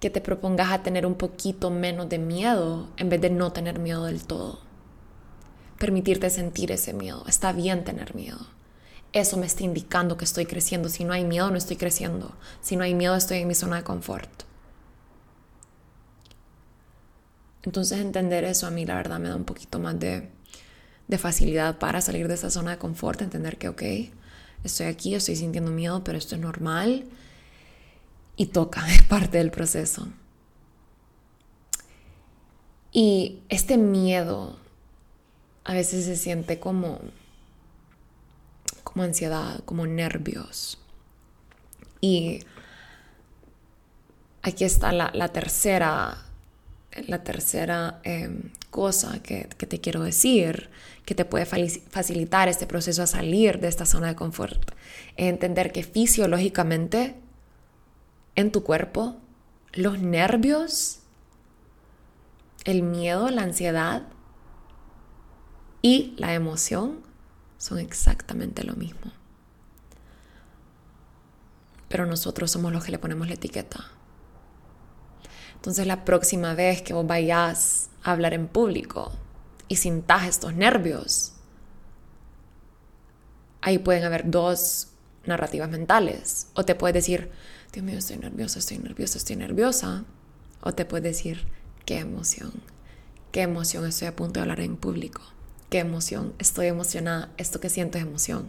Que 0.00 0.10
te 0.10 0.20
propongas 0.20 0.70
a 0.70 0.82
tener 0.82 1.06
un 1.06 1.14
poquito 1.14 1.70
menos 1.70 2.08
de 2.08 2.18
miedo 2.18 2.88
en 2.96 3.08
vez 3.08 3.20
de 3.20 3.30
no 3.30 3.52
tener 3.52 3.78
miedo 3.78 4.04
del 4.04 4.24
todo. 4.24 4.60
Permitirte 5.78 6.30
sentir 6.30 6.70
ese 6.70 6.92
miedo. 6.92 7.24
Está 7.26 7.52
bien 7.52 7.84
tener 7.84 8.14
miedo. 8.14 8.38
Eso 9.12 9.36
me 9.36 9.46
está 9.46 9.64
indicando 9.64 10.16
que 10.16 10.24
estoy 10.24 10.46
creciendo. 10.46 10.88
Si 10.88 11.02
no 11.02 11.12
hay 11.12 11.24
miedo, 11.24 11.50
no 11.50 11.56
estoy 11.56 11.76
creciendo. 11.76 12.36
Si 12.60 12.76
no 12.76 12.84
hay 12.84 12.94
miedo, 12.94 13.16
estoy 13.16 13.38
en 13.38 13.48
mi 13.48 13.54
zona 13.54 13.76
de 13.76 13.84
confort. 13.84 14.30
Entonces 17.62 17.98
entender 17.98 18.44
eso 18.44 18.66
a 18.66 18.70
mí 18.70 18.86
la 18.86 18.94
verdad 18.94 19.18
me 19.18 19.28
da 19.28 19.36
un 19.36 19.44
poquito 19.44 19.78
más 19.78 19.98
de, 19.98 20.30
de 21.08 21.18
facilidad 21.18 21.78
para 21.78 22.00
salir 22.00 22.28
de 22.28 22.34
esa 22.34 22.50
zona 22.50 22.72
de 22.72 22.78
confort, 22.78 23.20
entender 23.22 23.58
que, 23.58 23.68
ok, 23.68 23.82
estoy 24.64 24.86
aquí, 24.86 25.14
estoy 25.14 25.36
sintiendo 25.36 25.70
miedo, 25.70 26.04
pero 26.04 26.18
esto 26.18 26.34
es 26.34 26.40
normal 26.40 27.04
y 28.36 28.46
toca, 28.46 28.86
es 28.92 29.02
parte 29.02 29.38
del 29.38 29.50
proceso. 29.50 30.08
Y 32.92 33.40
este 33.48 33.76
miedo 33.76 34.58
a 35.64 35.74
veces 35.74 36.06
se 36.06 36.16
siente 36.16 36.58
como, 36.58 37.00
como 38.82 39.04
ansiedad, 39.04 39.60
como 39.64 39.86
nervios. 39.86 40.78
Y 42.00 42.40
aquí 44.42 44.64
está 44.64 44.92
la, 44.92 45.28
tercera, 45.28 46.24
la 47.06 47.22
tercera 47.22 48.00
em, 48.04 48.50
cosa 48.70 49.22
que, 49.22 49.44
te 49.44 49.80
quiero 49.80 50.02
decir, 50.02 50.70
que 51.04 51.14
te 51.14 51.24
puede 51.24 51.46
facilitar 51.46 52.48
este 52.48 52.66
proceso 52.66 53.02
a 53.02 53.06
salir 53.06 53.60
de 53.60 53.68
esta 53.68 53.86
zona 53.86 54.08
de 54.08 54.16
confort. 54.16 54.72
Entender 55.16 55.72
que 55.72 55.82
fisiológicamente 55.82 57.14
en 58.34 58.52
tu 58.52 58.62
cuerpo 58.62 59.16
los 59.72 59.98
nervios, 60.00 61.00
el 62.64 62.82
miedo, 62.82 63.30
la 63.30 63.42
ansiedad 63.42 64.02
y 65.82 66.14
la 66.18 66.34
emoción 66.34 67.00
son 67.58 67.78
exactamente 67.78 68.64
lo 68.64 68.74
mismo. 68.74 69.12
Pero 71.88 72.06
nosotros 72.06 72.50
somos 72.50 72.72
los 72.72 72.84
que 72.84 72.92
le 72.92 72.98
ponemos 72.98 73.28
la 73.28 73.34
etiqueta. 73.34 73.90
Entonces 75.58 75.86
la 75.86 76.04
próxima 76.04 76.54
vez 76.54 76.82
que 76.82 76.94
vos 76.94 77.06
vayas 77.06 77.90
a 78.02 78.12
hablar 78.12 78.34
en 78.34 78.48
público 78.48 79.12
y 79.68 79.76
sintas 79.76 80.26
estos 80.26 80.54
nervios, 80.54 81.34
ahí 83.60 83.78
pueden 83.78 84.04
haber 84.04 84.30
dos 84.30 84.88
narrativas 85.26 85.68
mentales. 85.68 86.48
O 86.54 86.64
te 86.64 86.74
puedes 86.74 86.94
decir, 86.94 87.30
Dios 87.72 87.84
mío, 87.84 87.98
estoy 87.98 88.16
nerviosa, 88.16 88.58
estoy 88.58 88.78
nerviosa, 88.78 89.18
estoy 89.18 89.36
nerviosa. 89.36 90.04
O 90.62 90.72
te 90.72 90.84
puedes 90.84 91.04
decir, 91.04 91.46
qué 91.84 91.98
emoción, 91.98 92.52
qué 93.30 93.42
emoción 93.42 93.86
estoy 93.86 94.08
a 94.08 94.16
punto 94.16 94.34
de 94.34 94.42
hablar 94.42 94.60
en 94.60 94.76
público 94.76 95.20
qué 95.68 95.78
emoción, 95.78 96.34
estoy 96.38 96.66
emocionada, 96.66 97.30
esto 97.36 97.60
que 97.60 97.68
siento 97.68 97.98
es 97.98 98.04
emoción. 98.04 98.48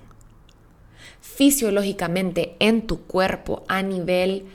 Fisiológicamente 1.21 2.55
en 2.59 2.87
tu 2.87 3.01
cuerpo, 3.01 3.63
a 3.67 3.81
nivel 3.81 4.45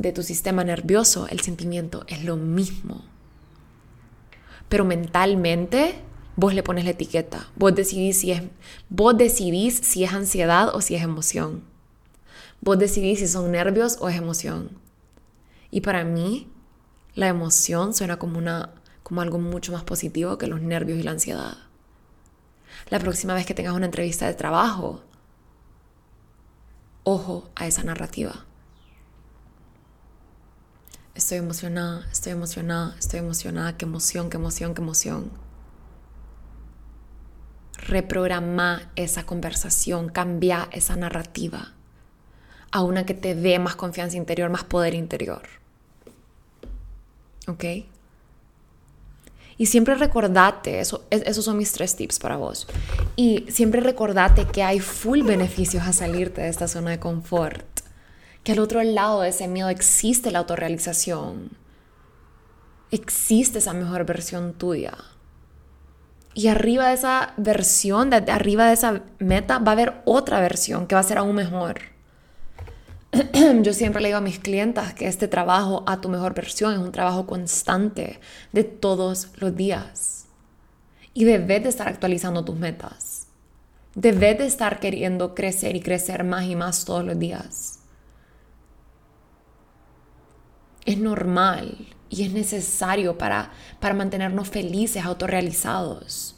de 0.00 0.12
tu 0.12 0.22
sistema 0.22 0.64
nervioso, 0.64 1.28
el 1.28 1.40
sentimiento 1.40 2.04
es 2.08 2.24
lo 2.24 2.36
mismo. 2.36 3.04
Pero 4.70 4.86
mentalmente 4.86 5.94
vos 6.36 6.54
le 6.54 6.62
pones 6.62 6.84
la 6.84 6.92
etiqueta. 6.92 7.48
Vos 7.54 7.74
decidís 7.74 8.18
si 8.18 8.32
es, 8.32 8.42
vos 8.88 9.16
decidís 9.16 9.76
si 9.76 10.04
es 10.04 10.12
ansiedad 10.12 10.74
o 10.74 10.80
si 10.80 10.94
es 10.94 11.02
emoción. 11.02 11.64
Vos 12.62 12.78
decidís 12.78 13.18
si 13.18 13.28
son 13.28 13.52
nervios 13.52 13.98
o 14.00 14.08
es 14.08 14.16
emoción. 14.16 14.70
Y 15.70 15.82
para 15.82 16.02
mí, 16.04 16.48
la 17.14 17.28
emoción 17.28 17.92
suena 17.92 18.18
como 18.18 18.38
una 18.38 18.70
como 19.02 19.22
algo 19.22 19.38
mucho 19.38 19.72
más 19.72 19.82
positivo 19.82 20.38
que 20.38 20.46
los 20.46 20.62
nervios 20.62 20.98
y 20.98 21.02
la 21.02 21.10
ansiedad. 21.10 21.56
La 22.88 23.00
próxima 23.00 23.34
vez 23.34 23.44
que 23.44 23.54
tengas 23.54 23.74
una 23.74 23.86
entrevista 23.86 24.26
de 24.26 24.34
trabajo, 24.34 25.02
ojo 27.02 27.50
a 27.56 27.66
esa 27.66 27.82
narrativa. 27.82 28.46
Estoy 31.20 31.36
emocionada, 31.36 32.08
estoy 32.10 32.32
emocionada, 32.32 32.96
estoy 32.98 33.20
emocionada, 33.20 33.76
qué 33.76 33.84
emoción, 33.84 34.30
qué 34.30 34.38
emoción, 34.38 34.74
qué 34.74 34.80
emoción. 34.80 35.30
Reprograma 37.76 38.90
esa 38.96 39.24
conversación, 39.24 40.08
cambia 40.08 40.70
esa 40.72 40.96
narrativa 40.96 41.74
a 42.70 42.82
una 42.82 43.04
que 43.04 43.12
te 43.12 43.34
dé 43.34 43.58
más 43.58 43.76
confianza 43.76 44.16
interior, 44.16 44.48
más 44.48 44.64
poder 44.64 44.94
interior. 44.94 45.42
¿Ok? 47.48 47.64
Y 49.58 49.66
siempre 49.66 49.96
recordate, 49.96 50.80
eso, 50.80 51.04
esos 51.10 51.44
son 51.44 51.58
mis 51.58 51.70
tres 51.72 51.96
tips 51.96 52.18
para 52.18 52.38
vos. 52.38 52.66
Y 53.16 53.44
siempre 53.50 53.82
recordate 53.82 54.46
que 54.46 54.62
hay 54.62 54.80
full 54.80 55.20
beneficios 55.20 55.86
a 55.86 55.92
salirte 55.92 56.40
de 56.40 56.48
esta 56.48 56.66
zona 56.66 56.92
de 56.92 56.98
confort. 56.98 57.69
Que 58.44 58.52
al 58.52 58.58
otro 58.58 58.82
lado 58.82 59.20
de 59.20 59.28
ese 59.28 59.48
miedo 59.48 59.68
existe 59.68 60.30
la 60.30 60.40
autorrealización. 60.40 61.50
Existe 62.90 63.58
esa 63.58 63.72
mejor 63.72 64.04
versión 64.04 64.54
tuya. 64.54 64.94
Y 66.34 66.48
arriba 66.48 66.88
de 66.88 66.94
esa 66.94 67.34
versión, 67.36 68.14
arriba 68.14 68.66
de 68.66 68.74
esa 68.74 69.02
meta, 69.18 69.58
va 69.58 69.72
a 69.72 69.74
haber 69.74 70.02
otra 70.04 70.40
versión 70.40 70.86
que 70.86 70.94
va 70.94 71.00
a 71.00 71.04
ser 71.04 71.18
aún 71.18 71.34
mejor. 71.34 71.80
yo 73.62 73.72
siempre 73.72 74.00
le 74.00 74.08
digo 74.08 74.18
a 74.18 74.22
mis 74.22 74.38
clientas 74.38 74.94
que 74.94 75.08
este 75.08 75.26
trabajo 75.26 75.82
a 75.86 76.00
tu 76.00 76.08
mejor 76.08 76.34
versión 76.34 76.72
es 76.72 76.78
un 76.78 76.92
trabajo 76.92 77.26
constante 77.26 78.20
de 78.52 78.64
todos 78.64 79.28
los 79.36 79.56
días. 79.56 80.26
Y 81.12 81.24
debes 81.24 81.64
de 81.64 81.68
estar 81.68 81.88
actualizando 81.88 82.44
tus 82.44 82.56
metas. 82.56 83.26
Debes 83.96 84.38
de 84.38 84.46
estar 84.46 84.78
queriendo 84.78 85.34
crecer 85.34 85.74
y 85.74 85.80
crecer 85.80 86.22
más 86.22 86.44
y 86.44 86.54
más 86.54 86.84
todos 86.84 87.04
los 87.04 87.18
días. 87.18 87.79
Es 90.84 90.98
normal 90.98 91.88
y 92.08 92.24
es 92.24 92.32
necesario 92.32 93.16
para, 93.16 93.52
para 93.78 93.94
mantenernos 93.94 94.48
felices, 94.48 95.04
autorrealizados. 95.04 96.36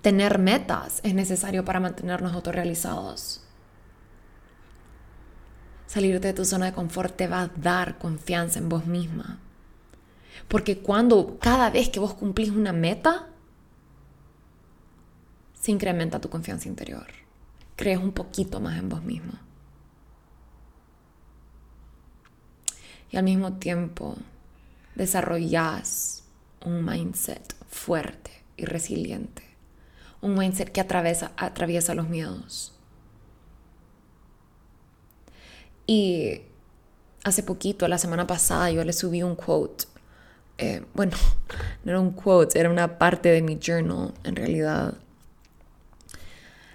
Tener 0.00 0.38
metas 0.38 1.00
es 1.02 1.14
necesario 1.14 1.64
para 1.64 1.80
mantenernos 1.80 2.32
autorrealizados. 2.32 3.42
Salirte 5.86 6.28
de 6.28 6.34
tu 6.34 6.44
zona 6.44 6.66
de 6.66 6.72
confort 6.72 7.16
te 7.16 7.28
va 7.28 7.42
a 7.42 7.48
dar 7.48 7.98
confianza 7.98 8.58
en 8.58 8.68
vos 8.68 8.86
misma. 8.86 9.38
Porque 10.48 10.78
cuando 10.78 11.38
cada 11.38 11.70
vez 11.70 11.88
que 11.88 12.00
vos 12.00 12.14
cumplís 12.14 12.50
una 12.50 12.72
meta, 12.72 13.28
se 15.54 15.70
incrementa 15.70 16.20
tu 16.20 16.28
confianza 16.28 16.68
interior. 16.68 17.06
Crees 17.76 17.98
un 17.98 18.12
poquito 18.12 18.60
más 18.60 18.78
en 18.78 18.88
vos 18.88 19.02
misma. 19.02 19.40
Y 23.14 23.16
al 23.16 23.22
mismo 23.22 23.52
tiempo 23.52 24.16
desarrollas 24.96 26.24
un 26.64 26.84
mindset 26.84 27.54
fuerte 27.68 28.32
y 28.56 28.64
resiliente. 28.64 29.44
Un 30.20 30.36
mindset 30.36 30.72
que 30.72 30.80
atraviesa, 30.80 31.30
atraviesa 31.36 31.94
los 31.94 32.08
miedos 32.08 32.72
Y 35.86 36.40
hace 37.22 37.44
poquito, 37.44 37.86
la 37.86 37.98
semana 37.98 38.26
pasada, 38.26 38.72
yo 38.72 38.82
le 38.82 38.92
subí 38.92 39.22
un 39.22 39.36
quote. 39.36 39.84
Eh, 40.58 40.84
bueno, 40.94 41.16
no 41.84 41.92
era 41.92 42.00
un 42.00 42.10
quote, 42.10 42.58
era 42.58 42.68
una 42.68 42.98
parte 42.98 43.28
de 43.28 43.42
mi 43.42 43.60
journal, 43.60 44.12
en 44.24 44.34
realidad. 44.34 44.94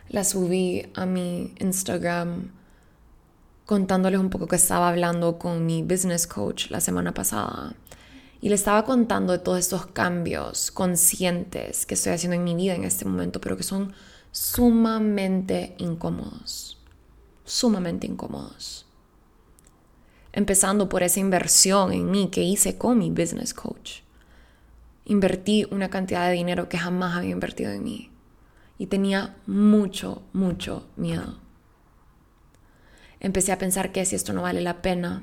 La 0.08 0.24
subí 0.24 0.90
a 0.96 1.06
mi 1.06 1.54
Instagram 1.60 2.59
contándoles 3.70 4.20
un 4.20 4.32
poco 4.32 4.48
que 4.48 4.56
estaba 4.56 4.90
hablando 4.90 5.38
con 5.38 5.64
mi 5.64 5.84
business 5.84 6.26
coach 6.26 6.72
la 6.72 6.82
semana 6.82 7.14
pasada. 7.14 7.76
Y 8.42 8.50
le 8.50 8.56
estaba 8.56 8.84
contando 8.84 9.32
de 9.32 9.38
todos 9.38 9.60
estos 9.60 9.86
cambios 9.86 10.72
conscientes 10.72 11.86
que 11.86 11.94
estoy 11.94 12.14
haciendo 12.14 12.36
en 12.36 12.44
mi 12.44 12.56
vida 12.56 12.74
en 12.74 12.84
este 12.84 13.06
momento, 13.06 13.40
pero 13.40 13.58
que 13.58 13.62
son 13.62 13.94
sumamente 14.32 15.76
incómodos. 15.78 16.82
Sumamente 17.46 18.08
incómodos 18.08 18.88
empezando 20.32 20.90
por 20.90 21.04
esa 21.04 21.20
inversión 21.20 21.92
en 21.92 22.10
mí 22.10 22.30
que 22.32 22.44
hice 22.44 22.78
con 22.78 22.98
mi 22.98 23.10
business 23.10 23.54
coach. 23.54 24.02
Invertí 25.06 25.66
una 25.72 25.90
cantidad 25.90 26.28
de 26.28 26.34
dinero 26.34 26.70
que 26.70 26.78
jamás 26.78 27.18
había 27.18 27.32
invertido 27.32 27.72
en 27.72 27.84
mí 27.84 28.12
y 28.78 28.88
tenía 28.88 29.36
mucho, 29.48 30.22
mucho 30.34 30.88
miedo. 30.96 31.49
Empecé 33.20 33.52
a 33.52 33.58
pensar 33.58 33.92
que 33.92 34.06
si 34.06 34.16
esto 34.16 34.34
no 34.34 34.42
vale 34.42 34.62
la 34.62 34.82
pena, 34.82 35.22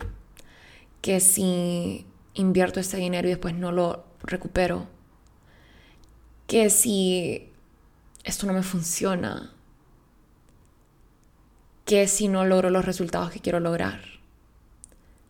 que 1.00 1.20
si 1.20 2.06
invierto 2.34 2.80
este 2.80 2.96
dinero 2.98 3.28
y 3.28 3.30
después 3.30 3.54
no 3.54 3.72
lo 3.72 4.04
recupero, 4.22 4.86
que 6.46 6.70
si 6.70 7.50
esto 8.24 8.46
no 8.46 8.52
me 8.52 8.62
funciona, 8.62 9.52
que 11.84 12.08
si 12.08 12.28
no 12.28 12.44
logro 12.44 12.70
los 12.70 12.84
resultados 12.84 13.30
que 13.30 13.40
quiero 13.40 13.60
lograr 13.60 14.16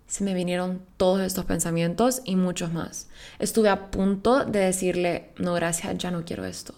se 0.06 0.22
me 0.24 0.34
vinieron 0.34 0.82
todos 0.96 1.20
estos 1.20 1.44
pensamientos 1.44 2.22
y 2.24 2.36
muchos 2.36 2.72
más. 2.72 3.08
Estuve 3.38 3.68
a 3.68 3.90
punto 3.90 4.44
de 4.44 4.60
decirle, 4.60 5.32
no, 5.36 5.54
gracias, 5.54 5.98
ya 5.98 6.10
no 6.10 6.24
quiero 6.24 6.44
esto. 6.44 6.74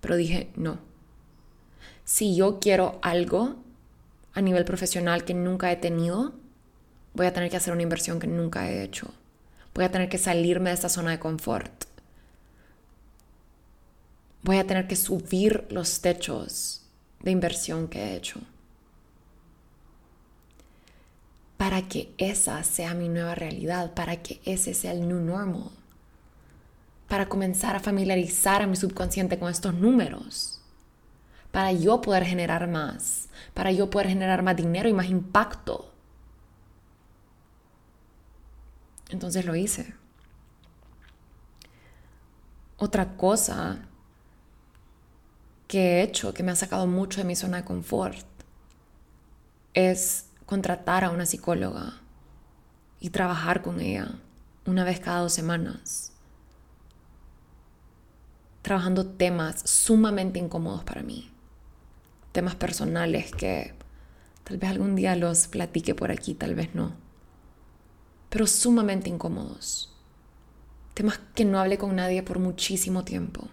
Pero 0.00 0.16
dije, 0.16 0.50
no. 0.54 0.78
Si 2.04 2.36
yo 2.36 2.60
quiero 2.60 2.98
algo 3.02 3.56
a 4.34 4.40
nivel 4.40 4.64
profesional 4.64 5.24
que 5.24 5.34
nunca 5.34 5.70
he 5.70 5.76
tenido, 5.76 6.34
voy 7.14 7.26
a 7.26 7.32
tener 7.32 7.50
que 7.50 7.56
hacer 7.56 7.72
una 7.72 7.82
inversión 7.82 8.18
que 8.18 8.26
nunca 8.26 8.68
he 8.68 8.82
hecho. 8.82 9.14
Voy 9.74 9.84
a 9.84 9.90
tener 9.90 10.08
que 10.08 10.18
salirme 10.18 10.70
de 10.70 10.74
esta 10.74 10.88
zona 10.88 11.12
de 11.12 11.18
confort. 11.20 11.84
Voy 14.42 14.58
a 14.58 14.66
tener 14.66 14.86
que 14.86 14.96
subir 14.96 15.66
los 15.70 16.00
techos 16.00 16.82
de 17.20 17.30
inversión 17.30 17.88
que 17.88 18.00
he 18.00 18.16
hecho. 18.16 18.40
Para 21.56 21.82
que 21.88 22.12
esa 22.18 22.62
sea 22.62 22.94
mi 22.94 23.08
nueva 23.08 23.34
realidad, 23.34 23.94
para 23.94 24.16
que 24.16 24.40
ese 24.44 24.74
sea 24.74 24.92
el 24.92 25.08
new 25.08 25.20
normal. 25.20 25.70
Para 27.08 27.28
comenzar 27.28 27.76
a 27.76 27.80
familiarizar 27.80 28.62
a 28.62 28.66
mi 28.66 28.76
subconsciente 28.76 29.38
con 29.38 29.50
estos 29.50 29.74
números. 29.74 30.60
Para 31.50 31.72
yo 31.72 32.00
poder 32.00 32.24
generar 32.24 32.68
más, 32.68 33.23
para 33.54 33.72
yo 33.72 33.88
poder 33.88 34.08
generar 34.08 34.42
más 34.42 34.56
dinero 34.56 34.88
y 34.88 34.92
más 34.92 35.06
impacto 35.06 35.94
Entonces 39.14 39.44
lo 39.44 39.54
hice. 39.54 39.94
Otra 42.76 43.16
cosa 43.16 43.86
que 45.68 45.78
he 45.78 46.02
hecho, 46.02 46.34
que 46.34 46.42
me 46.42 46.52
ha 46.52 46.56
sacado 46.56 46.86
mucho 46.86 47.20
de 47.20 47.24
mi 47.24 47.36
zona 47.36 47.58
de 47.58 47.64
confort, 47.64 48.26
es 49.72 50.26
contratar 50.46 51.04
a 51.04 51.10
una 51.10 51.26
psicóloga 51.26 52.00
y 53.00 53.10
trabajar 53.10 53.62
con 53.62 53.80
ella 53.80 54.18
una 54.66 54.84
vez 54.84 55.00
cada 55.00 55.20
dos 55.20 55.32
semanas, 55.32 56.12
trabajando 58.62 59.06
temas 59.06 59.68
sumamente 59.68 60.38
incómodos 60.38 60.84
para 60.84 61.02
mí, 61.02 61.30
temas 62.34 62.54
personales 62.56 63.32
que 63.32 63.72
tal 64.44 64.58
vez 64.58 64.68
algún 64.68 64.94
día 64.94 65.16
los 65.16 65.48
platique 65.48 65.94
por 65.94 66.10
aquí, 66.10 66.34
tal 66.34 66.54
vez 66.54 66.74
no 66.74 67.02
pero 68.34 68.48
sumamente 68.48 69.08
incómodos. 69.08 69.94
Temas 70.92 71.20
que 71.36 71.44
no 71.44 71.60
hablé 71.60 71.78
con 71.78 71.94
nadie 71.94 72.24
por 72.24 72.40
muchísimo 72.40 73.04
tiempo. 73.04 73.48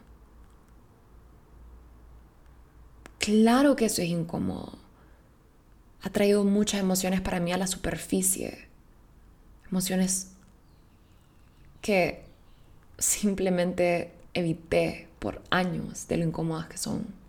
Claro 3.19 3.75
que 3.75 3.86
eso 3.86 4.01
es 4.01 4.07
incómodo. 4.07 4.79
Ha 6.01 6.09
traído 6.09 6.43
muchas 6.45 6.79
emociones 6.79 7.21
para 7.21 7.39
mí 7.39 7.53
a 7.53 7.59
la 7.59 7.67
superficie. 7.67 8.69
Emociones 9.69 10.32
que 11.82 12.25
simplemente 12.97 14.11
evité 14.34 15.09
por 15.19 15.43
años 15.51 16.07
de 16.07 16.17
lo 16.17 16.25
incómodas 16.25 16.69
que 16.69 16.79
son. 16.79 17.20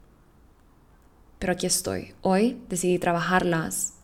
Pero 1.42 1.54
aquí 1.54 1.66
estoy. 1.66 2.14
Hoy 2.20 2.62
decidí 2.68 3.00
trabajarlas 3.00 3.94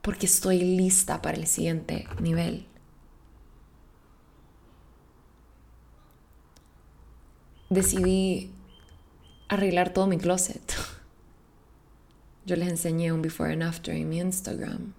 porque 0.00 0.26
estoy 0.26 0.58
lista 0.58 1.22
para 1.22 1.36
el 1.36 1.46
siguiente 1.46 2.08
nivel. 2.20 2.66
Decidí 7.70 8.50
arreglar 9.48 9.92
todo 9.92 10.08
mi 10.08 10.18
closet. 10.18 10.74
Yo 12.44 12.56
les 12.56 12.68
enseñé 12.68 13.12
un 13.12 13.22
before 13.22 13.52
and 13.52 13.62
after 13.62 13.94
en 13.94 14.08
mi 14.08 14.18
Instagram. 14.18 14.94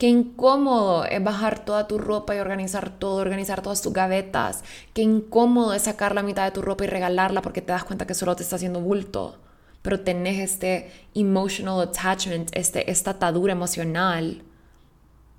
Qué 0.00 0.08
incómodo 0.08 1.04
es 1.04 1.22
bajar 1.22 1.64
toda 1.64 1.86
tu 1.86 1.98
ropa 1.98 2.34
y 2.34 2.40
organizar 2.40 2.90
todo, 2.98 3.18
organizar 3.20 3.62
todas 3.62 3.82
tus 3.82 3.92
gavetas. 3.92 4.64
Qué 4.94 5.02
incómodo 5.02 5.74
es 5.74 5.82
sacar 5.82 6.16
la 6.16 6.24
mitad 6.24 6.44
de 6.44 6.50
tu 6.50 6.62
ropa 6.62 6.82
y 6.82 6.88
regalarla 6.88 7.42
porque 7.42 7.62
te 7.62 7.70
das 7.70 7.84
cuenta 7.84 8.06
que 8.06 8.14
solo 8.14 8.34
te 8.34 8.42
está 8.42 8.56
haciendo 8.56 8.80
bulto 8.80 9.38
pero 9.82 10.00
tenés 10.00 10.38
este 10.38 10.90
emotional 11.14 11.80
attachment, 11.80 12.50
este, 12.52 12.90
esta 12.90 13.12
atadura 13.12 13.52
emocional 13.52 14.42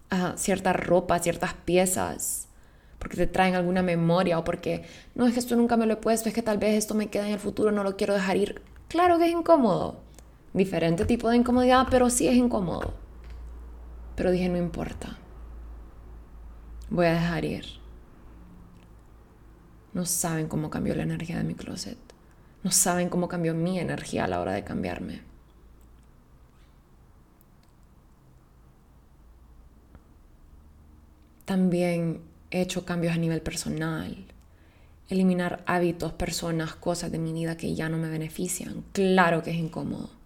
a 0.10 0.36
cierta 0.36 0.74
ropa, 0.74 1.20
ciertas 1.20 1.54
piezas, 1.54 2.48
porque 3.00 3.18
te 3.18 3.28
traen 3.28 3.56
alguna 3.56 3.82
memoria 3.82 4.40
o 4.40 4.44
porque, 4.44 4.84
no, 5.16 5.28
es 5.28 5.34
que 5.34 5.40
esto 5.40 5.56
nunca 5.56 5.78
me 5.78 5.86
lo 5.86 5.94
he 5.94 5.98
puesto, 5.98 6.28
es 6.28 6.36
que 6.36 6.42
tal 6.42 6.58
vez 6.58 6.76
esto 6.76 6.96
me 6.96 7.08
queda 7.08 7.28
en 7.28 7.34
el 7.34 7.40
futuro, 7.40 7.72
no 7.72 7.84
lo 7.84 7.96
quiero 7.98 8.14
dejar 8.14 8.38
ir. 8.38 8.62
Claro 8.88 9.18
que 9.18 9.26
es 9.26 9.32
incómodo. 9.32 10.02
Diferente 10.54 11.06
tipo 11.06 11.30
de 11.30 11.38
incomodidad, 11.38 11.88
pero 11.90 12.10
sí 12.10 12.28
es 12.28 12.36
incómodo. 12.36 12.94
Pero 14.16 14.32
dije, 14.32 14.50
no 14.50 14.58
importa. 14.58 15.18
Voy 16.90 17.06
a 17.06 17.14
dejar 17.14 17.46
ir. 17.46 17.66
No 19.94 20.06
saben 20.06 20.48
cómo 20.48 20.70
cambió 20.70 20.96
la 20.96 21.04
energía 21.04 21.38
de 21.38 21.44
mi 21.44 21.56
closet. 21.56 21.98
No 22.64 22.72
saben 22.72 23.10
cómo 23.10 23.28
cambió 23.28 23.54
mi 23.54 23.80
energía 23.80 24.26
a 24.26 24.28
la 24.28 24.40
hora 24.40 24.54
de 24.54 24.64
cambiarme. 24.64 25.22
También 31.46 32.22
he 32.52 32.62
hecho 32.62 32.86
cambios 32.86 33.14
a 33.14 33.18
nivel 33.18 33.42
personal. 33.42 34.26
Eliminar 35.10 35.64
hábitos, 35.66 36.14
personas, 36.14 36.76
cosas 36.76 37.12
de 37.12 37.20
mi 37.20 37.34
vida 37.34 37.58
que 37.58 37.76
ya 37.76 37.90
no 37.90 37.98
me 37.98 38.08
benefician. 38.10 38.86
Claro 38.94 39.44
que 39.44 39.52
es 39.52 39.58
incómodo. 39.58 40.21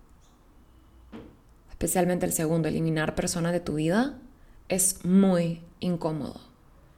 Especialmente 1.75 2.25
el 2.25 2.33
segundo, 2.33 2.67
eliminar 2.67 3.15
personas 3.15 3.53
de 3.53 3.59
tu 3.59 3.75
vida, 3.75 4.17
es 4.69 5.05
muy 5.05 5.61
incómodo. 5.79 6.41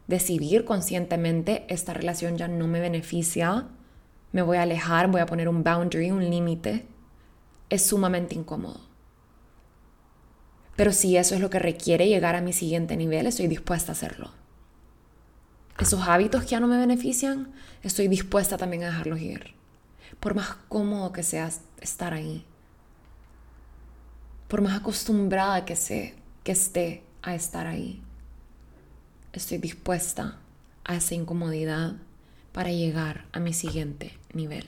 Decidir 0.07 0.65
conscientemente 0.65 1.65
esta 1.67 1.93
relación 1.93 2.37
ya 2.37 2.47
no 2.47 2.67
me 2.67 2.79
beneficia 2.79 3.67
me 4.31 4.41
voy 4.41 4.57
a 4.57 4.63
alejar, 4.63 5.09
voy 5.09 5.21
a 5.21 5.25
poner 5.25 5.49
un 5.49 5.63
boundary, 5.63 6.11
un 6.11 6.29
límite, 6.29 6.85
es 7.69 7.85
sumamente 7.85 8.35
incómodo. 8.35 8.81
Pero 10.75 10.91
si 10.91 11.17
eso 11.17 11.33
es 11.33 11.41
lo 11.41 11.49
que 11.49 11.59
requiere 11.59 12.07
llegar 12.07 12.35
a 12.35 12.41
mi 12.41 12.53
siguiente 12.53 12.95
nivel, 12.97 13.25
estoy 13.25 13.47
dispuesta 13.47 13.91
a 13.91 13.95
hacerlo. 13.95 14.31
Esos 15.79 16.07
hábitos 16.07 16.43
que 16.43 16.49
ya 16.49 16.59
no 16.59 16.67
me 16.67 16.77
benefician, 16.77 17.51
estoy 17.81 18.07
dispuesta 18.07 18.57
también 18.57 18.83
a 18.83 18.87
dejarlos 18.87 19.21
ir. 19.21 19.55
Por 20.19 20.35
más 20.35 20.49
cómodo 20.69 21.11
que 21.13 21.23
sea 21.23 21.49
estar 21.81 22.13
ahí. 22.13 22.45
Por 24.47 24.61
más 24.61 24.79
acostumbrada 24.79 25.65
que, 25.65 25.75
sé, 25.75 26.15
que 26.43 26.53
esté 26.53 27.03
a 27.21 27.35
estar 27.35 27.67
ahí. 27.67 28.01
Estoy 29.33 29.57
dispuesta 29.57 30.39
a 30.85 30.95
esa 30.95 31.15
incomodidad 31.15 31.95
para 32.53 32.71
llegar 32.71 33.25
a 33.33 33.39
mi 33.39 33.53
siguiente 33.53 34.17
nivel. 34.33 34.67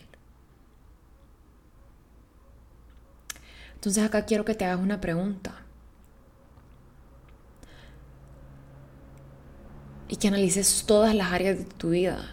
Entonces 3.76 4.04
acá 4.04 4.26
quiero 4.26 4.44
que 4.44 4.54
te 4.54 4.66
hagas 4.66 4.80
una 4.80 5.00
pregunta. 5.00 5.64
Y 10.10 10.18
que 10.18 10.28
analices 10.28 10.84
todas 10.86 11.16
las 11.16 11.32
áreas 11.32 11.58
de 11.60 11.64
tu 11.64 11.92
vida. 11.92 12.30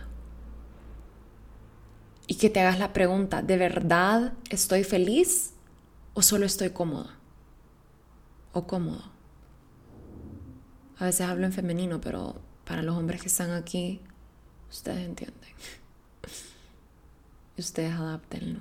Y 2.26 2.34
que 2.34 2.51
te 2.51 2.61
hagas 2.61 2.80
la 2.80 2.92
pregunta, 2.92 3.42
¿de 3.42 3.57
verdad 3.57 4.32
estoy 4.51 4.82
feliz 4.82 5.53
o 6.14 6.22
solo 6.22 6.47
estoy 6.47 6.70
cómoda? 6.70 7.16
O 8.57 8.67
cómodo. 8.67 9.03
A 10.99 11.05
veces 11.05 11.27
hablo 11.27 11.45
en 11.45 11.53
femenino, 11.53 12.01
pero 12.01 12.41
para 12.65 12.81
los 12.81 12.97
hombres 12.97 13.21
que 13.21 13.29
están 13.29 13.51
aquí, 13.51 14.01
Ustedes 14.71 15.07
entienden. 15.07 15.55
Y 17.57 17.61
ustedes 17.61 17.95
adaptenlo. 17.95 18.61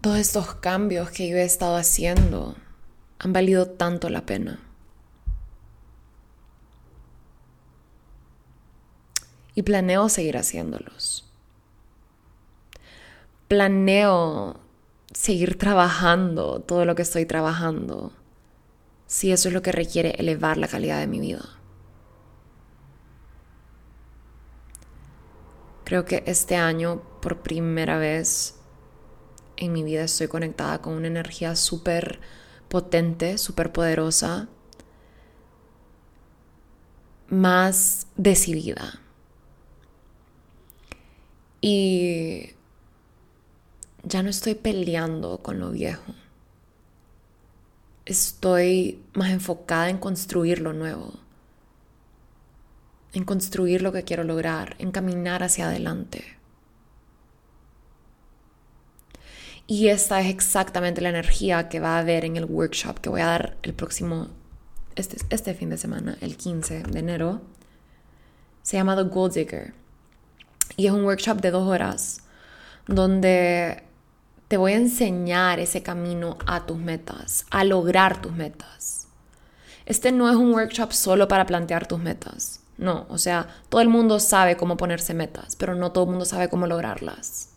Todos 0.00 0.18
estos 0.18 0.54
cambios 0.56 1.10
que 1.10 1.28
yo 1.28 1.36
he 1.36 1.44
estado 1.44 1.76
haciendo 1.76 2.56
han 3.18 3.32
valido 3.32 3.68
tanto 3.68 4.08
la 4.08 4.24
pena. 4.24 4.58
Y 9.54 9.62
planeo 9.62 10.08
seguir 10.08 10.38
haciéndolos. 10.38 11.29
Planeo 13.50 14.60
seguir 15.12 15.58
trabajando 15.58 16.60
todo 16.60 16.84
lo 16.84 16.94
que 16.94 17.02
estoy 17.02 17.26
trabajando 17.26 18.12
si 19.08 19.32
eso 19.32 19.48
es 19.48 19.54
lo 19.54 19.60
que 19.60 19.72
requiere 19.72 20.10
elevar 20.18 20.56
la 20.56 20.68
calidad 20.68 21.00
de 21.00 21.08
mi 21.08 21.18
vida. 21.18 21.58
Creo 25.82 26.04
que 26.04 26.22
este 26.26 26.54
año, 26.54 27.02
por 27.20 27.42
primera 27.42 27.98
vez 27.98 28.54
en 29.56 29.72
mi 29.72 29.82
vida, 29.82 30.04
estoy 30.04 30.28
conectada 30.28 30.80
con 30.80 30.92
una 30.92 31.08
energía 31.08 31.56
súper 31.56 32.20
potente, 32.68 33.36
súper 33.36 33.72
poderosa, 33.72 34.46
más 37.26 38.06
decidida. 38.14 39.00
Y 41.60 42.54
ya 44.02 44.22
no 44.22 44.30
estoy 44.30 44.54
peleando 44.54 45.38
con 45.38 45.58
lo 45.58 45.70
viejo 45.70 46.14
estoy 48.10 49.02
más 49.14 49.30
enfocada 49.30 49.88
en 49.88 49.98
construir 49.98 50.60
lo 50.60 50.72
nuevo, 50.72 51.14
en 53.12 53.24
construir 53.24 53.82
lo 53.82 53.92
que 53.92 54.02
quiero 54.02 54.24
lograr, 54.24 54.74
en 54.78 54.90
caminar 54.90 55.44
hacia 55.44 55.66
adelante. 55.66 56.24
Y 59.68 59.88
esta 59.88 60.20
es 60.20 60.26
exactamente 60.26 61.00
la 61.00 61.10
energía 61.10 61.68
que 61.68 61.78
va 61.78 61.96
a 61.96 62.00
haber 62.00 62.24
en 62.24 62.36
el 62.36 62.46
workshop 62.46 62.98
que 62.98 63.08
voy 63.08 63.20
a 63.20 63.26
dar 63.26 63.56
el 63.62 63.74
próximo, 63.74 64.28
este, 64.96 65.18
este 65.30 65.54
fin 65.54 65.70
de 65.70 65.78
semana, 65.78 66.18
el 66.20 66.36
15 66.36 66.82
de 66.82 66.98
enero. 66.98 67.42
Se 68.62 68.76
llama 68.76 68.96
The 68.96 69.04
Gold 69.04 69.34
Digger. 69.34 69.72
Y 70.76 70.86
es 70.86 70.92
un 70.92 71.04
workshop 71.04 71.40
de 71.40 71.52
dos 71.52 71.68
horas 71.68 72.22
donde 72.88 73.84
te 74.50 74.56
voy 74.56 74.72
a 74.72 74.78
enseñar 74.78 75.60
ese 75.60 75.84
camino 75.84 76.36
a 76.44 76.66
tus 76.66 76.76
metas, 76.76 77.46
a 77.52 77.62
lograr 77.62 78.20
tus 78.20 78.32
metas. 78.32 79.06
Este 79.86 80.10
no 80.10 80.28
es 80.28 80.34
un 80.34 80.52
workshop 80.52 80.90
solo 80.90 81.28
para 81.28 81.46
plantear 81.46 81.86
tus 81.86 82.00
metas. 82.00 82.58
No, 82.76 83.06
o 83.10 83.16
sea, 83.16 83.46
todo 83.68 83.80
el 83.80 83.88
mundo 83.88 84.18
sabe 84.18 84.56
cómo 84.56 84.76
ponerse 84.76 85.14
metas, 85.14 85.54
pero 85.54 85.76
no 85.76 85.92
todo 85.92 86.02
el 86.02 86.10
mundo 86.10 86.24
sabe 86.24 86.48
cómo 86.48 86.66
lograrlas. 86.66 87.50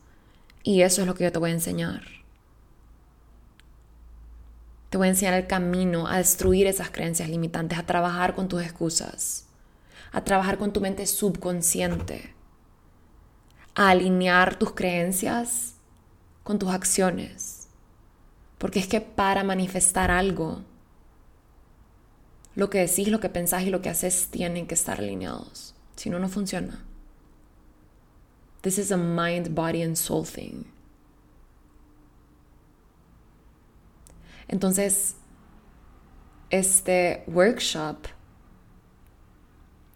Y 0.62 0.84
eso 0.84 1.02
es 1.02 1.08
lo 1.08 1.16
que 1.16 1.24
yo 1.24 1.32
te 1.32 1.40
voy 1.40 1.50
a 1.50 1.56
enseñar. 1.56 2.04
Te 4.92 5.00
voy 5.00 5.08
a 5.08 5.12
enseñar 5.12 5.34
el 5.34 5.48
camino 5.48 6.06
a 6.06 6.18
destruir 6.18 6.68
esas 6.68 6.92
creencias 6.92 7.28
limitantes, 7.28 7.80
a 7.80 7.88
trabajar 7.88 8.36
con 8.36 8.48
tus 8.48 8.62
excusas, 8.62 9.48
a 10.12 10.24
trabajar 10.24 10.60
con 10.60 10.72
tu 10.72 10.80
mente 10.80 11.08
subconsciente, 11.08 12.36
a 13.74 13.90
alinear 13.90 14.58
tus 14.60 14.74
creencias 14.74 15.73
con 16.44 16.60
tus 16.60 16.70
acciones. 16.70 17.68
Porque 18.58 18.80
es 18.80 18.88
que 18.88 19.02
para 19.02 19.44
manifestar 19.44 20.12
algo, 20.12 20.64
lo 22.56 22.70
que 22.70 22.80
decís, 22.80 23.08
lo 23.08 23.20
que 23.20 23.30
pensás 23.30 23.64
y 23.64 23.70
lo 23.70 23.82
que 23.82 23.90
haces 23.90 24.28
tienen 24.30 24.68
que 24.68 24.76
estar 24.76 25.00
alineados. 25.00 25.76
Si 25.96 26.10
no, 26.10 26.20
no 26.20 26.30
funciona. 26.30 26.84
This 28.62 28.78
is 28.78 28.92
a 28.92 28.98
mind, 28.98 29.54
body 29.54 29.82
and 29.82 29.96
soul 29.96 30.26
thing. 30.26 30.66
Entonces, 34.48 35.16
este 36.50 37.24
workshop 37.28 38.08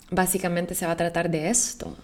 básicamente 0.10 0.74
se 0.74 0.86
va 0.86 0.93
a 0.93 0.98
tratar 0.98 1.30
de 1.30 1.50
esto. 1.50 1.95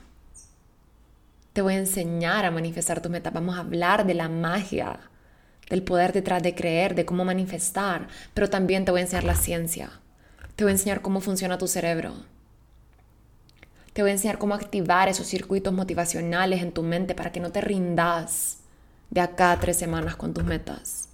Te 1.53 1.61
voy 1.61 1.75
a 1.75 1.77
enseñar 1.77 2.45
a 2.45 2.51
manifestar 2.51 3.01
tus 3.01 3.11
metas. 3.11 3.33
Vamos 3.33 3.55
a 3.55 3.59
hablar 3.59 4.05
de 4.05 4.15
la 4.15 4.27
magia, 4.27 4.99
del 5.69 5.83
poder 5.83 6.11
detrás 6.13 6.43
de 6.43 6.55
creer, 6.55 6.95
de 6.95 7.05
cómo 7.05 7.23
manifestar, 7.25 8.07
pero 8.33 8.49
también 8.49 8.85
te 8.85 8.91
voy 8.91 8.99
a 8.99 9.03
enseñar 9.03 9.23
la 9.23 9.35
ciencia. 9.35 9.91
Te 10.55 10.63
voy 10.63 10.71
a 10.71 10.75
enseñar 10.75 11.01
cómo 11.01 11.21
funciona 11.21 11.57
tu 11.57 11.67
cerebro 11.67 12.13
te 13.93 14.01
voy 14.01 14.09
a 14.09 14.13
enseñar 14.13 14.39
cómo 14.39 14.55
activar 14.55 15.07
esos 15.07 15.27
circuitos 15.27 15.71
motivacionales 15.71 16.61
en 16.61 16.71
tu 16.71 16.81
mente 16.81 17.13
para 17.13 17.31
que 17.31 17.39
no 17.39 17.51
te 17.51 17.61
rindas 17.61 18.57
de 19.11 19.21
acá 19.21 19.51
a 19.51 19.59
tres 19.59 19.77
semanas 19.77 20.15
con 20.15 20.33
tus 20.33 20.43
metas. 20.43 21.09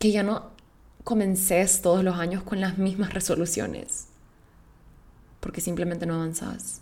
Que 0.00 0.10
ya 0.10 0.24
no 0.24 0.50
comences 1.04 1.82
todos 1.82 2.02
los 2.02 2.16
años 2.16 2.42
con 2.42 2.60
las 2.60 2.78
mismas 2.78 3.14
resoluciones, 3.14 4.08
porque 5.38 5.60
simplemente 5.60 6.04
no 6.04 6.16
avanzas. 6.16 6.80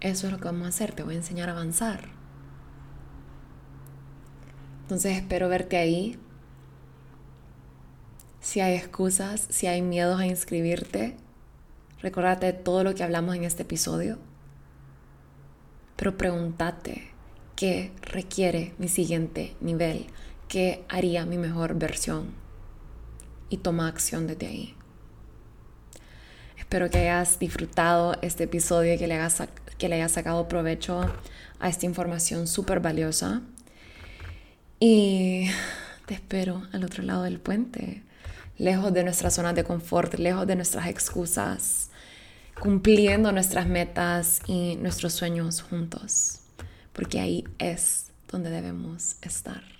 Eso 0.00 0.26
es 0.26 0.32
lo 0.32 0.38
que 0.38 0.44
vamos 0.44 0.66
a 0.66 0.68
hacer, 0.68 0.92
te 0.92 1.02
voy 1.02 1.14
a 1.14 1.18
enseñar 1.18 1.48
a 1.48 1.52
avanzar. 1.52 2.08
Entonces 4.82 5.16
espero 5.16 5.48
verte 5.48 5.76
ahí 5.76 6.18
si 8.40 8.60
hay 8.60 8.74
excusas, 8.74 9.46
si 9.50 9.66
hay 9.66 9.82
miedos 9.82 10.18
a 10.18 10.26
inscribirte, 10.26 11.16
recordate 12.00 12.46
de 12.46 12.52
todo 12.54 12.82
lo 12.82 12.94
que 12.94 13.04
hablamos 13.04 13.36
en 13.36 13.44
este 13.44 13.62
episodio. 13.62 14.18
Pero 15.96 16.16
pregúntate 16.16 17.10
qué 17.54 17.92
requiere 18.00 18.74
mi 18.78 18.88
siguiente 18.88 19.54
nivel, 19.60 20.06
qué 20.48 20.84
haría 20.88 21.26
mi 21.26 21.36
mejor 21.36 21.74
versión 21.74 22.32
y 23.50 23.58
toma 23.58 23.88
acción 23.88 24.26
desde 24.26 24.46
ahí. 24.46 24.74
Espero 26.56 26.88
que 26.88 26.98
hayas 26.98 27.38
disfrutado 27.38 28.16
este 28.22 28.44
episodio 28.44 28.94
y 28.94 28.98
que 28.98 29.06
le 29.06 29.14
hayas, 29.14 29.42
que 29.80 29.88
le 29.88 29.96
hayas 29.96 30.12
sacado 30.12 30.46
provecho 30.46 31.10
a 31.58 31.68
esta 31.68 31.86
información 31.86 32.46
súper 32.46 32.78
valiosa. 32.78 33.40
Y 34.78 35.50
te 36.06 36.14
espero 36.14 36.62
al 36.72 36.84
otro 36.84 37.02
lado 37.02 37.24
del 37.24 37.40
puente 37.40 38.04
lejos 38.60 38.92
de 38.92 39.02
nuestra 39.02 39.30
zona 39.30 39.54
de 39.54 39.64
confort, 39.64 40.14
lejos 40.14 40.46
de 40.46 40.54
nuestras 40.54 40.86
excusas, 40.86 41.88
cumpliendo 42.60 43.32
nuestras 43.32 43.66
metas 43.66 44.40
y 44.46 44.76
nuestros 44.76 45.14
sueños 45.14 45.62
juntos, 45.62 46.40
porque 46.92 47.20
ahí 47.20 47.44
es 47.58 48.12
donde 48.30 48.50
debemos 48.50 49.16
estar. 49.22 49.79